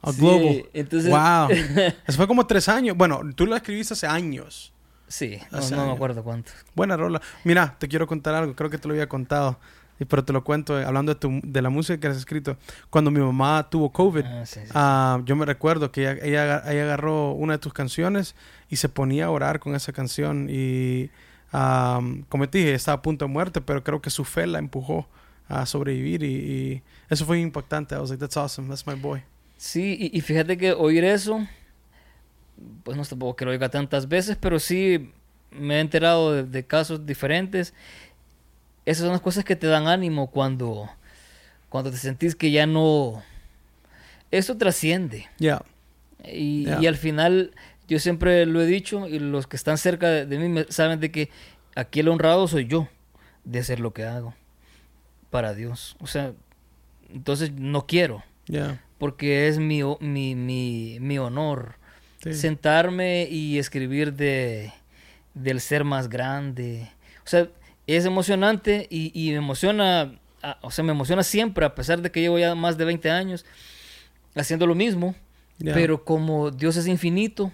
A 0.02 0.12
Sí, 0.12 0.20
Global. 0.20 0.64
entonces- 0.74 1.10
Wow. 1.10 1.48
Eso 2.06 2.16
fue 2.16 2.26
como 2.28 2.46
tres 2.46 2.68
años. 2.68 2.96
Bueno, 2.96 3.20
tú 3.34 3.46
la 3.46 3.56
escribiste 3.56 3.94
hace 3.94 4.06
años. 4.06 4.72
Sí, 5.08 5.38
no, 5.50 5.70
no 5.70 5.86
me 5.86 5.92
acuerdo 5.92 6.22
cuánto. 6.22 6.52
Buena 6.74 6.96
rola. 6.96 7.20
Mira, 7.42 7.74
te 7.78 7.88
quiero 7.88 8.06
contar 8.06 8.34
algo. 8.34 8.54
Creo 8.54 8.68
que 8.70 8.78
te 8.78 8.86
lo 8.86 8.92
había 8.94 9.08
contado. 9.08 9.58
Y- 9.98 10.04
Pero 10.04 10.24
te 10.24 10.32
lo 10.32 10.44
cuento 10.44 10.80
eh, 10.80 10.84
hablando 10.84 11.14
de, 11.14 11.20
tu- 11.20 11.40
de 11.42 11.62
la 11.62 11.70
música 11.70 11.98
que 11.98 12.06
has 12.08 12.16
escrito. 12.16 12.56
Cuando 12.90 13.10
mi 13.10 13.20
mamá 13.20 13.68
tuvo 13.70 13.90
COVID, 13.92 14.24
Ah, 14.24 14.46
sí, 14.46 14.60
sí. 14.64 14.70
Ah, 14.74 15.20
yo 15.24 15.36
me 15.36 15.44
recuerdo 15.46 15.90
que 15.92 16.02
ella, 16.02 16.12
ella, 16.24 16.62
ella 16.70 16.82
agarró 16.84 17.32
una 17.32 17.54
de 17.54 17.58
tus 17.58 17.72
canciones 17.72 18.34
y 18.70 18.76
se 18.76 18.88
ponía 18.88 19.26
a 19.26 19.30
orar 19.30 19.60
con 19.60 19.74
esa 19.74 19.92
canción 19.92 20.48
y 20.50 21.10
um, 21.52 22.22
como 22.28 22.48
te 22.48 22.58
dije, 22.58 22.74
estaba 22.74 22.96
a 22.96 23.02
punto 23.02 23.24
de 23.26 23.30
muerte, 23.32 23.60
pero 23.60 23.82
creo 23.82 24.00
que 24.02 24.10
su 24.10 24.24
fe 24.24 24.46
la 24.46 24.58
empujó 24.58 25.08
a 25.48 25.64
sobrevivir 25.64 26.22
y, 26.22 26.26
y 26.34 26.82
eso 27.08 27.24
fue 27.24 27.40
impactante. 27.40 27.94
I 27.94 27.98
was 27.98 28.10
like, 28.10 28.20
that's 28.20 28.36
awesome, 28.36 28.68
that's 28.68 28.86
my 28.86 28.94
boy. 28.94 29.22
Sí, 29.56 29.96
y, 29.98 30.16
y 30.16 30.20
fíjate 30.20 30.56
que 30.58 30.72
oír 30.72 31.04
eso, 31.04 31.40
pues 32.82 32.96
no 32.96 33.04
tampoco 33.04 33.36
que 33.36 33.44
lo 33.44 33.50
oiga 33.52 33.68
tantas 33.68 34.08
veces, 34.08 34.36
pero 34.38 34.58
sí 34.58 35.12
me 35.50 35.76
he 35.76 35.80
enterado 35.80 36.32
de, 36.32 36.42
de 36.44 36.66
casos 36.66 37.06
diferentes. 37.06 37.72
Esas 38.86 39.02
son 39.04 39.12
las 39.12 39.20
cosas 39.20 39.44
que 39.44 39.56
te 39.56 39.66
dan 39.66 39.86
ánimo 39.86 40.30
cuando, 40.30 40.88
cuando 41.68 41.90
te 41.90 41.96
sentís 41.98 42.34
que 42.34 42.50
ya 42.50 42.66
no... 42.66 43.22
Eso 44.30 44.56
trasciende. 44.56 45.26
Yeah. 45.38 45.62
Y, 46.24 46.64
Ya. 46.64 46.80
y 46.82 46.86
al 46.86 46.96
final, 46.96 47.52
yo 47.86 47.98
siempre 47.98 48.44
lo 48.46 48.60
he 48.62 48.66
dicho, 48.66 49.06
y 49.08 49.18
los 49.18 49.46
que 49.46 49.56
están 49.56 49.78
cerca 49.78 50.08
de, 50.08 50.26
de 50.26 50.38
mí 50.38 50.64
saben 50.68 51.00
de 51.00 51.10
que 51.10 51.30
aquí 51.74 52.00
el 52.00 52.08
honrado 52.08 52.48
soy 52.48 52.66
yo 52.66 52.88
de 53.44 53.60
hacer 53.60 53.80
lo 53.80 53.92
que 53.92 54.04
hago 54.04 54.34
para 55.30 55.54
Dios. 55.54 55.96
O 56.00 56.06
sea, 56.06 56.32
entonces 57.12 57.52
no 57.52 57.86
quiero, 57.86 58.22
Yeah. 58.46 58.82
porque 58.98 59.48
es 59.48 59.58
mi, 59.58 59.82
mi, 60.00 60.34
mi, 60.34 60.98
mi 61.00 61.18
honor 61.18 61.76
Sí. 62.22 62.32
sentarme 62.34 63.28
y 63.30 63.58
escribir 63.58 64.14
de, 64.14 64.72
del 65.34 65.60
ser 65.60 65.84
más 65.84 66.08
grande. 66.08 66.90
O 67.24 67.28
sea, 67.28 67.46
es 67.96 68.04
emocionante 68.04 68.86
y, 68.90 69.10
y 69.14 69.30
me 69.30 69.38
emociona, 69.38 70.18
o 70.60 70.70
sea, 70.70 70.84
me 70.84 70.92
emociona 70.92 71.22
siempre, 71.22 71.64
a 71.64 71.74
pesar 71.74 72.02
de 72.02 72.10
que 72.10 72.20
llevo 72.20 72.38
ya 72.38 72.54
más 72.54 72.76
de 72.76 72.84
20 72.84 73.10
años 73.10 73.44
haciendo 74.34 74.66
lo 74.66 74.74
mismo. 74.74 75.14
Yeah. 75.58 75.74
Pero 75.74 76.04
como 76.04 76.50
Dios 76.50 76.76
es 76.76 76.86
infinito 76.86 77.50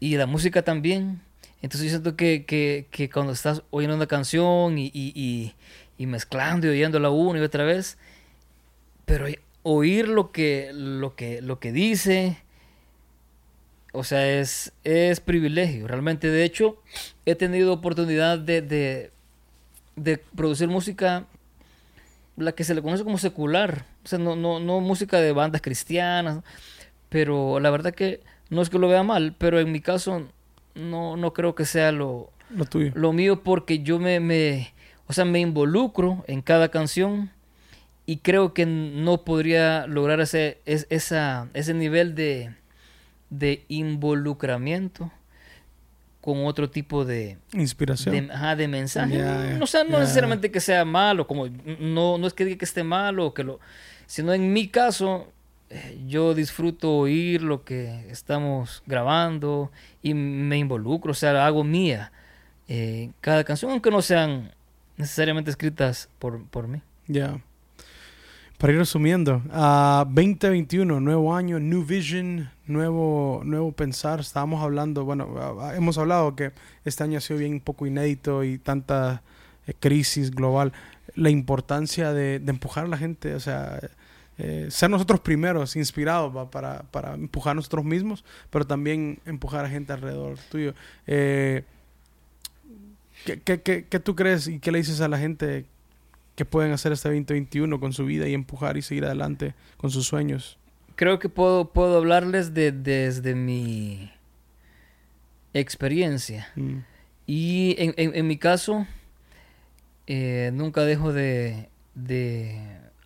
y 0.00 0.16
la 0.16 0.26
música 0.26 0.62
también, 0.62 1.20
entonces 1.62 1.84
yo 1.84 1.90
siento 1.90 2.16
que, 2.16 2.44
que, 2.44 2.88
que 2.90 3.08
cuando 3.08 3.32
estás 3.32 3.62
oyendo 3.70 3.94
una 3.94 4.06
canción 4.06 4.78
y, 4.78 4.86
y, 4.86 5.12
y, 5.14 5.54
y 5.96 6.06
mezclando 6.06 6.66
y 6.66 6.70
oyéndola 6.70 7.10
una 7.10 7.38
y 7.38 7.42
otra 7.42 7.64
vez, 7.64 7.98
pero 9.04 9.26
oír 9.62 10.08
lo 10.08 10.32
que, 10.32 10.70
lo 10.72 11.14
que, 11.14 11.40
lo 11.40 11.60
que 11.60 11.72
dice, 11.72 12.38
o 13.92 14.04
sea, 14.04 14.28
es, 14.28 14.72
es 14.82 15.20
privilegio, 15.20 15.86
realmente. 15.86 16.28
De 16.28 16.44
hecho, 16.44 16.82
he 17.26 17.34
tenido 17.34 17.72
oportunidad 17.72 18.38
de, 18.38 18.60
de, 18.60 19.12
de 19.96 20.18
producir 20.18 20.68
música, 20.68 21.24
la 22.36 22.52
que 22.52 22.64
se 22.64 22.74
le 22.74 22.82
conoce 22.82 23.04
como 23.04 23.18
secular, 23.18 23.84
o 24.04 24.08
sea, 24.08 24.18
no, 24.18 24.34
no, 24.36 24.58
no 24.60 24.80
música 24.80 25.20
de 25.20 25.32
bandas 25.32 25.62
cristianas, 25.62 26.40
pero 27.08 27.60
la 27.60 27.70
verdad 27.70 27.94
que 27.94 28.20
no 28.50 28.60
es 28.62 28.70
que 28.70 28.78
lo 28.78 28.88
vea 28.88 29.02
mal, 29.02 29.34
pero 29.38 29.60
en 29.60 29.70
mi 29.70 29.80
caso 29.80 30.28
no, 30.74 31.16
no 31.16 31.32
creo 31.32 31.54
que 31.54 31.64
sea 31.64 31.92
lo, 31.92 32.30
Lo 32.50 32.64
tuyo. 32.64 32.90
lo 32.94 33.12
mío 33.12 33.42
porque 33.44 33.80
yo 33.80 33.98
me, 34.00 34.18
me, 34.20 34.74
o 35.06 35.12
sea, 35.12 35.24
me 35.24 35.38
involucro 35.40 36.24
en 36.26 36.42
cada 36.42 36.70
canción 36.70 37.30
y 38.06 38.16
creo 38.18 38.52
que 38.52 38.66
no 38.66 39.24
podría 39.24 39.86
lograr 39.86 40.20
ese, 40.20 40.60
es- 40.66 40.86
esa, 40.90 41.48
ese 41.54 41.72
nivel 41.72 42.14
de, 42.16 42.52
de 43.30 43.64
involucramiento 43.68 45.10
con 46.24 46.46
otro 46.46 46.70
tipo 46.70 47.04
de, 47.04 47.36
Inspiración. 47.52 48.28
de, 48.28 48.32
ajá, 48.32 48.56
de 48.56 48.66
mensaje. 48.66 49.18
No, 49.58 49.64
o 49.64 49.66
sea, 49.66 49.84
no 49.84 50.00
necesariamente 50.00 50.50
que 50.50 50.58
sea 50.58 50.86
malo, 50.86 51.26
como 51.26 51.48
no, 51.78 52.16
no 52.16 52.26
es 52.26 52.32
que 52.32 52.46
diga 52.46 52.56
que 52.56 52.64
esté 52.64 52.82
malo, 52.82 53.34
que 53.34 53.44
lo, 53.44 53.60
sino 54.06 54.32
en 54.32 54.50
mi 54.50 54.68
caso, 54.68 55.30
eh, 55.68 56.00
yo 56.08 56.32
disfruto 56.32 56.96
oír 56.96 57.42
lo 57.42 57.62
que 57.62 58.06
estamos 58.08 58.82
grabando 58.86 59.70
y 60.00 60.14
me 60.14 60.56
involucro, 60.56 61.10
o 61.10 61.14
sea, 61.14 61.44
hago 61.44 61.62
mía 61.62 62.10
eh, 62.68 63.10
cada 63.20 63.44
canción, 63.44 63.72
aunque 63.72 63.90
no 63.90 64.00
sean 64.00 64.54
necesariamente 64.96 65.50
escritas 65.50 66.08
por, 66.18 66.42
por 66.46 66.68
mí. 66.68 66.80
Ya. 67.06 67.38
Para 68.58 68.72
ir 68.72 68.78
resumiendo, 68.78 69.42
ah, 69.50 70.04
2021, 70.06 71.00
nuevo 71.00 71.34
año, 71.34 71.58
new 71.58 71.84
vision, 71.84 72.48
nuevo, 72.66 73.42
nuevo 73.44 73.72
pensar. 73.72 74.20
Estábamos 74.20 74.62
hablando, 74.62 75.04
bueno, 75.04 75.34
ah, 75.38 75.54
ah, 75.60 75.76
hemos 75.76 75.98
hablado 75.98 76.36
que 76.36 76.52
este 76.84 77.02
año 77.02 77.18
ha 77.18 77.20
sido 77.20 77.40
bien 77.40 77.54
un 77.54 77.60
poco 77.60 77.84
inédito 77.84 78.44
y 78.44 78.58
tanta 78.58 79.22
eh, 79.66 79.74
crisis 79.78 80.30
global. 80.30 80.72
La 81.16 81.30
importancia 81.30 82.12
de, 82.12 82.36
empujar 82.46 82.84
a 82.84 82.88
la 82.88 82.96
gente, 82.96 83.34
o 83.34 83.40
sea, 83.40 83.80
eh, 84.38 84.68
ser 84.70 84.88
nosotros 84.88 85.18
primeros, 85.20 85.74
inspirados 85.74 86.48
para, 86.48 86.84
empujar 87.14 87.52
a 87.52 87.54
nosotros 87.54 87.84
mismos, 87.84 88.24
pero 88.50 88.64
también 88.64 89.18
empujar 89.26 89.64
a 89.64 89.68
gente 89.68 89.92
alrededor 89.92 90.38
tuyo. 90.48 90.74
Eh, 91.08 91.64
¿qué, 93.24 93.40
qué, 93.40 93.60
qué, 93.62 93.86
qué 93.86 94.00
tú 94.00 94.14
crees 94.14 94.46
y 94.46 94.60
qué 94.60 94.70
le 94.70 94.78
dices 94.78 95.00
a 95.00 95.08
la 95.08 95.18
gente 95.18 95.66
que 96.36 96.44
pueden 96.44 96.72
hacer 96.72 96.92
este 96.92 97.08
2021 97.08 97.78
con 97.80 97.92
su 97.92 98.04
vida 98.04 98.26
y 98.28 98.34
empujar 98.34 98.76
y 98.76 98.82
seguir 98.82 99.04
adelante 99.04 99.54
con 99.76 99.90
sus 99.90 100.06
sueños? 100.06 100.58
Creo 100.96 101.18
que 101.18 101.28
puedo, 101.28 101.70
puedo 101.72 101.96
hablarles 101.98 102.54
de, 102.54 102.72
desde 102.72 103.34
mi 103.34 104.10
experiencia. 105.52 106.48
Mm, 106.56 106.78
Y 107.26 107.74
en, 107.78 107.94
en- 107.96 108.14
en 108.16 108.26
mi 108.26 108.36
caso, 108.36 108.86
eh, 110.06 110.50
nunca 110.52 110.82
dejo 110.82 111.12
de, 111.12 111.68
de 111.94 112.60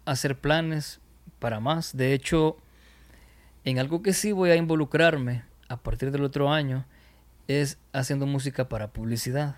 hacer 0.05 0.37
planes 0.37 1.01
para 1.39 1.61
más. 1.61 1.97
De 1.97 2.15
hecho, 2.15 2.57
en 3.65 3.79
algo 3.79 4.03
que 4.03 4.13
sí 4.13 4.33
voy 4.33 4.51
a 4.51 4.57
involucrarme 4.57 5.45
a 5.69 5.77
partir 5.77 6.11
del 6.11 6.25
otro 6.25 6.51
año 6.51 6.85
es 7.47 7.79
haciendo 7.93 8.27
música 8.27 8.69
para 8.69 8.89
publicidad. 8.89 9.57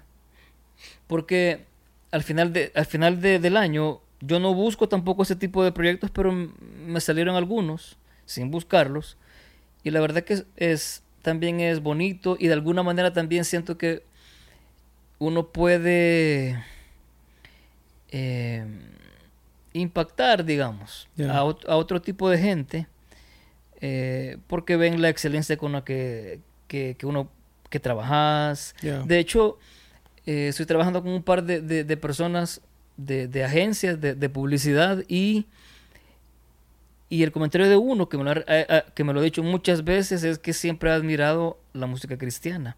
Porque 1.07 1.65
al 2.11 2.23
final, 2.23 2.53
de, 2.53 2.73
al 2.75 2.87
final 2.87 3.21
de- 3.21 3.39
del 3.39 3.57
año 3.57 4.01
yo 4.21 4.39
no 4.41 4.53
busco 4.55 4.89
tampoco 4.89 5.23
ese 5.23 5.37
tipo 5.37 5.65
de 5.65 5.73
proyectos, 5.73 6.11
pero 6.11 6.31
me 6.33 7.01
salieron 7.01 7.37
algunos 7.37 7.97
sin 8.27 8.51
buscarlos. 8.51 9.17
Y 9.83 9.91
la 9.91 10.01
verdad 10.01 10.23
que 10.25 10.35
es, 10.35 10.45
es- 10.57 11.03
también 11.23 11.61
es 11.61 11.81
bonito 11.83 12.37
y 12.39 12.47
de 12.49 12.55
alguna 12.55 12.83
manera 12.83 13.13
también 13.13 13.45
siento 13.45 13.77
que 13.79 14.03
uno 15.19 15.49
puede 15.49 16.63
eh, 18.11 18.65
impactar, 19.73 20.45
digamos, 20.45 21.09
a, 21.31 21.39
a 21.41 21.77
otro 21.77 22.01
tipo 22.03 22.29
de 22.31 22.39
gente 22.39 22.87
eh, 23.81 24.39
porque 24.47 24.77
ven 24.77 25.01
la 25.01 25.09
excelencia 25.09 25.57
con 25.57 25.73
la 25.73 25.85
que, 25.85 26.41
que, 26.69 26.97
que 26.99 27.07
uno 27.07 27.31
que 27.69 27.81
trabajas. 27.81 28.75
De 29.05 29.19
hecho, 29.19 29.59
eh, 30.31 30.49
estoy 30.49 30.67
trabajando 30.67 31.03
con 31.03 31.11
un 31.13 31.23
par 31.23 31.43
de, 31.43 31.61
de- 31.61 31.85
de 31.85 31.97
personas 31.97 32.61
de, 32.97 33.27
de 33.27 33.45
agencias 33.45 34.01
de, 34.01 34.15
de 34.15 34.29
publicidad 34.29 35.03
y, 35.09 35.47
y 37.09 37.23
el 37.25 37.33
comentario 37.33 37.69
de 37.69 37.77
uno 37.77 38.09
que 38.09 38.17
me, 38.19 38.25
lo 38.25 38.31
ha, 38.31 38.35
ha- 38.47 38.77
ha- 38.77 38.85
que 38.95 39.03
me 39.05 39.13
lo 39.13 39.21
ha 39.21 39.23
dicho 39.23 39.43
muchas 39.43 39.83
veces 39.85 40.23
es 40.23 40.39
que 40.39 40.53
siempre 40.53 40.91
ha 40.91 40.95
admirado 40.95 41.59
la 41.73 41.87
música 41.87 42.17
cristiana 42.17 42.77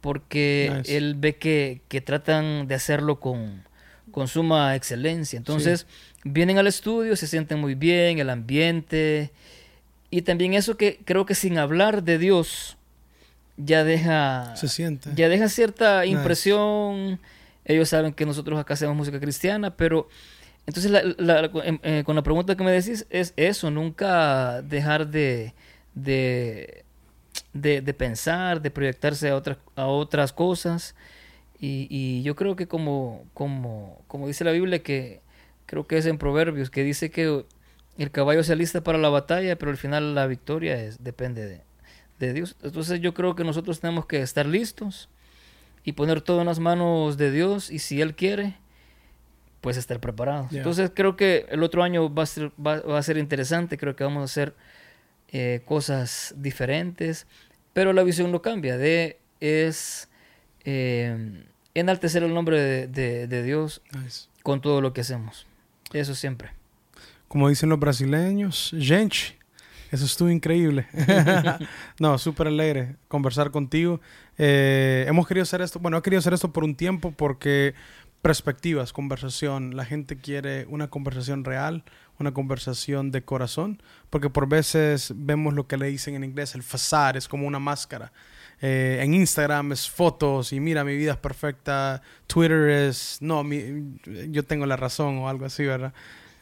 porque 0.00 0.70
Nice. 0.76 0.96
él 0.96 1.14
ve 1.16 1.36
que, 1.36 1.80
que 1.88 2.00
tratan 2.02 2.66
de 2.68 2.74
hacerlo 2.74 3.20
con, 3.20 3.62
con 4.10 4.28
suma 4.28 4.76
excelencia. 4.76 5.38
Entonces, 5.38 5.86
vienen 6.24 6.58
al 6.58 6.66
estudio, 6.66 7.16
se 7.16 7.26
sienten 7.26 7.58
muy 7.58 7.74
bien, 7.74 8.18
el 8.18 8.28
ambiente 8.28 9.30
y 10.10 10.20
también 10.22 10.52
eso 10.52 10.76
que 10.76 11.00
creo 11.06 11.24
que 11.24 11.34
sin 11.34 11.56
hablar 11.56 12.02
de 12.02 12.18
Dios 12.18 12.76
ya 13.56 13.84
deja 13.84 14.54
Se 14.56 14.68
siente. 14.68 15.10
ya 15.14 15.28
deja 15.28 15.48
cierta 15.48 16.00
Nice. 16.02 16.12
impresión. 16.12 17.20
Ellos 17.64 17.88
saben 17.88 18.12
que 18.12 18.26
nosotros 18.26 18.58
acá 18.58 18.74
hacemos 18.74 18.94
música 18.96 19.18
cristiana, 19.20 19.74
pero 19.76 20.08
entonces 20.66 20.90
la- 20.90 21.02
la- 21.18 21.50
em- 21.64 21.78
eh, 21.82 22.02
con 22.04 22.14
la 22.16 22.22
pregunta 22.22 22.56
que 22.56 22.64
me 22.64 22.70
decís 22.72 23.06
es 23.10 23.32
eso, 23.36 23.70
nunca 23.70 24.60
dejar 24.62 25.08
de, 25.08 25.54
de, 25.94 26.84
de, 27.52 27.80
de 27.80 27.94
pensar, 27.94 28.60
de 28.60 28.70
proyectarse 28.70 29.28
a 29.30 29.36
otras, 29.36 29.58
a 29.76 29.86
otras 29.86 30.32
cosas. 30.32 30.94
Y, 31.58 31.86
y 31.90 32.22
yo 32.22 32.34
creo 32.36 32.56
que 32.56 32.66
como, 32.66 33.24
como, 33.32 34.02
como 34.08 34.26
dice 34.26 34.44
la 34.44 34.50
Biblia, 34.50 34.82
que 34.82 35.20
creo 35.66 35.86
que 35.86 35.96
es 35.96 36.04
en 36.06 36.18
Proverbios, 36.18 36.68
que 36.70 36.82
dice 36.82 37.10
que 37.10 37.44
el 37.96 38.10
caballo 38.10 38.42
se 38.44 38.52
alista 38.52 38.82
para 38.82 38.98
la 38.98 39.08
batalla, 39.08 39.56
pero 39.56 39.70
al 39.70 39.76
final 39.78 40.14
la 40.14 40.26
victoria 40.26 40.78
es, 40.82 41.02
depende 41.02 41.46
de, 41.46 41.60
de 42.26 42.32
Dios. 42.32 42.56
Entonces 42.62 43.00
yo 43.00 43.14
creo 43.14 43.34
que 43.34 43.44
nosotros 43.44 43.80
tenemos 43.80 44.06
que 44.06 44.20
estar 44.22 44.46
listos 44.46 45.08
y 45.84 45.92
poner 45.92 46.20
todo 46.22 46.40
en 46.40 46.46
las 46.46 46.58
manos 46.60 47.16
de 47.16 47.30
Dios 47.30 47.70
y 47.70 47.78
si 47.78 48.00
Él 48.00 48.14
quiere, 48.14 48.56
pues 49.60 49.76
estar 49.76 50.00
preparados. 50.00 50.50
Ya. 50.50 50.58
Entonces 50.58 50.90
creo 50.94 51.16
que 51.16 51.46
el 51.50 51.62
otro 51.62 51.82
año 51.82 52.12
va 52.12 52.22
a 52.24 52.26
ser, 52.26 52.50
va, 52.64 52.80
va 52.80 52.98
a 52.98 53.02
ser 53.02 53.16
interesante, 53.18 53.76
creo 53.78 53.94
que 53.96 54.04
vamos 54.04 54.20
a 54.22 54.24
hacer 54.24 54.54
eh, 55.32 55.62
cosas 55.64 56.34
diferentes, 56.36 57.26
pero 57.72 57.92
la 57.92 58.02
visión 58.02 58.30
no 58.32 58.40
cambia, 58.42 58.76
de 58.78 59.18
es 59.40 60.08
eh, 60.64 61.44
enaltecer 61.74 62.22
el 62.22 62.32
nombre 62.32 62.60
de, 62.60 62.86
de- 62.86 63.26
de 63.26 63.42
Dios 63.42 63.82
Nice. 63.92 64.28
con 64.42 64.60
todo 64.60 64.80
lo 64.80 64.92
que 64.92 65.00
hacemos. 65.02 65.46
Eso 65.92 66.14
siempre. 66.14 66.50
Como 67.28 67.48
dicen 67.48 67.68
los 67.68 67.80
brasileños, 67.80 68.72
gente, 68.78 69.16
Eso 69.94 70.06
estuvo 70.06 70.28
increíble. 70.28 70.88
no, 72.00 72.18
súper 72.18 72.48
alegre 72.48 72.96
conversar 73.06 73.52
contigo. 73.52 74.00
Eh, 74.36 75.04
hemos 75.06 75.24
querido 75.28 75.44
hacer 75.44 75.60
esto, 75.60 75.78
bueno, 75.78 75.96
he 75.96 76.02
querido 76.02 76.18
hacer 76.18 76.34
esto 76.34 76.52
por 76.52 76.64
un 76.64 76.74
tiempo 76.74 77.12
porque 77.12 77.74
perspectivas, 78.20 78.92
conversación. 78.92 79.76
La 79.76 79.84
gente 79.84 80.16
quiere 80.16 80.66
una 80.68 80.88
conversación 80.88 81.44
real, 81.44 81.84
una 82.18 82.34
conversación 82.34 83.12
de 83.12 83.22
corazón, 83.22 83.80
porque 84.10 84.30
por 84.30 84.48
veces 84.48 85.12
vemos 85.14 85.54
lo 85.54 85.68
que 85.68 85.76
le 85.76 85.86
dicen 85.86 86.16
en 86.16 86.24
inglés, 86.24 86.56
el 86.56 86.64
facade, 86.64 87.20
es 87.20 87.28
como 87.28 87.46
una 87.46 87.60
máscara. 87.60 88.10
Eh, 88.60 88.98
en 89.00 89.14
Instagram 89.14 89.70
es 89.70 89.88
fotos 89.88 90.52
y 90.52 90.58
mira, 90.58 90.82
mi 90.82 90.96
vida 90.96 91.12
es 91.12 91.18
perfecta. 91.18 92.02
Twitter 92.26 92.68
es, 92.68 93.18
no, 93.20 93.44
yo 94.28 94.42
tengo 94.44 94.66
la 94.66 94.76
razón 94.76 95.18
o 95.18 95.28
algo 95.28 95.44
así, 95.44 95.64
¿verdad? 95.64 95.94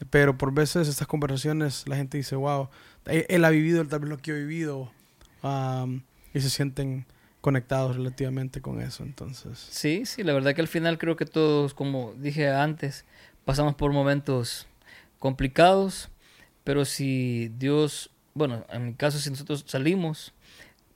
Pero 0.09 0.39
por 0.39 0.51
veces 0.51 0.87
estas 0.87 1.07
conversaciones 1.07 1.87
la 1.87 1.95
gente 1.95 2.17
dice, 2.17 2.35
wow, 2.35 2.69
él, 3.05 3.45
ha 3.45 3.49
vivido 3.49 3.85
tal 3.85 3.99
vez 3.99 4.09
lo 4.09 4.17
que 4.17 4.31
yo 4.31 4.37
he 4.37 4.45
vivido 4.45 4.91
um, 5.43 6.01
y 6.33 6.41
se 6.41 6.49
sienten 6.49 7.05
conectados 7.41 7.97
relativamente 7.97 8.61
con 8.61 8.79
eso, 8.81 9.03
entonces. 9.03 9.59
Sí, 9.69 10.05
sí, 10.05 10.23
la 10.23 10.33
verdad 10.33 10.55
que 10.55 10.61
al 10.61 10.67
final 10.67 10.97
creo 10.97 11.15
que 11.15 11.25
todos, 11.25 11.73
como 11.73 12.13
dije 12.13 12.49
antes, 12.49 13.05
pasamos 13.43 13.75
por 13.75 13.91
momentos 13.91 14.67
complicados, 15.19 16.09
pero 16.63 16.85
si 16.85 17.51
Dios, 17.57 18.09
bueno, 18.33 18.65
en 18.69 18.85
mi 18.85 18.93
caso, 18.93 19.19
si 19.19 19.29
nosotros 19.29 19.65
salimos, 19.67 20.33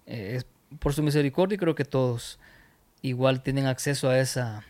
eh, 0.06 0.36
es 0.38 0.46
por 0.80 0.94
su 0.94 1.04
misericordia, 1.04 1.58
creo 1.58 1.76
que 1.76 1.86
todos 1.86 2.40
igual 3.02 3.44
tienen 3.44 3.66
acceso 3.66 4.10
a 4.10 4.20
esa 4.20 4.64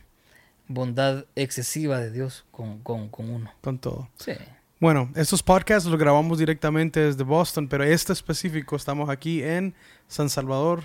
bondad 0.67 1.25
excesiva 1.35 1.99
de 1.99 2.11
Dios 2.11 2.45
con, 2.51 2.79
con, 2.79 3.09
con 3.09 3.29
uno. 3.29 3.53
Con 3.61 3.79
todo. 3.79 4.09
Sí. 4.17 4.33
Bueno, 4.79 5.09
estos 5.15 5.41
podcasts 5.41 5.89
los 5.89 5.99
grabamos 5.99 6.37
directamente 6.37 6.99
desde 6.99 7.23
Boston, 7.23 7.67
pero 7.67 7.83
este 7.83 8.13
específico 8.13 8.75
estamos 8.75 9.09
aquí 9.09 9.41
en 9.41 9.73
San 10.07 10.29
Salvador, 10.29 10.83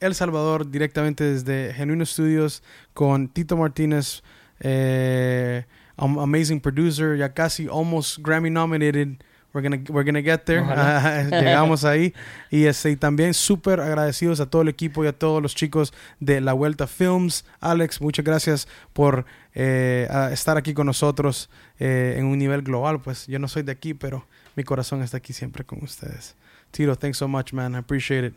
El 0.00 0.16
Salvador, 0.16 0.68
directamente 0.68 1.22
desde 1.22 1.72
Genuino 1.72 2.04
Studios 2.04 2.64
con 2.94 3.28
Tito 3.28 3.56
Martínez, 3.56 4.24
eh, 4.58 5.66
amazing 5.96 6.60
producer, 6.60 7.16
ya 7.16 7.32
casi 7.32 7.68
almost 7.68 8.18
Grammy 8.18 8.50
nominated 8.50 9.22
We're 9.58 9.68
gonna, 9.68 9.82
we're 9.88 10.04
gonna 10.04 10.22
get 10.22 10.44
there. 10.44 10.62
llegamos 11.30 11.84
ahí. 11.84 12.14
Y, 12.48 12.66
este, 12.66 12.96
también 12.96 13.34
súper 13.34 13.80
agradecidos 13.80 14.38
a 14.38 14.46
todo 14.46 14.62
el 14.62 14.68
equipo 14.68 15.04
y 15.04 15.08
a 15.08 15.12
todos 15.12 15.42
los 15.42 15.56
chicos 15.56 15.92
de 16.20 16.40
La 16.40 16.52
Vuelta 16.52 16.86
Films. 16.86 17.44
Alex, 17.60 18.00
muchas 18.00 18.24
gracias 18.24 18.68
por 18.92 19.26
eh, 19.54 20.06
estar 20.30 20.56
aquí 20.56 20.74
con 20.74 20.86
nosotros 20.86 21.50
eh, 21.80 22.14
en 22.16 22.26
un 22.26 22.38
nivel 22.38 22.62
global. 22.62 23.00
Pues 23.00 23.26
yo 23.26 23.40
no 23.40 23.48
soy 23.48 23.64
de 23.64 23.72
aquí, 23.72 23.94
pero 23.94 24.26
mi 24.54 24.62
corazón 24.62 25.02
está 25.02 25.16
aquí 25.16 25.32
siempre 25.32 25.64
con 25.64 25.82
ustedes. 25.82 26.36
Tito, 26.70 26.94
thanks 26.94 27.18
so 27.18 27.26
much, 27.26 27.52
man. 27.52 27.74
I 27.74 27.78
appreciate 27.78 28.28
it. 28.28 28.34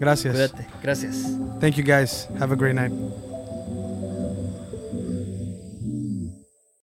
Gracias. 0.00 0.34
Cuídate. 0.34 0.66
Gracias. 0.82 1.26
Thank 1.60 1.76
you, 1.76 1.84
guys. 1.84 2.26
Have 2.40 2.52
a 2.52 2.56
great 2.56 2.74
night. 2.74 2.92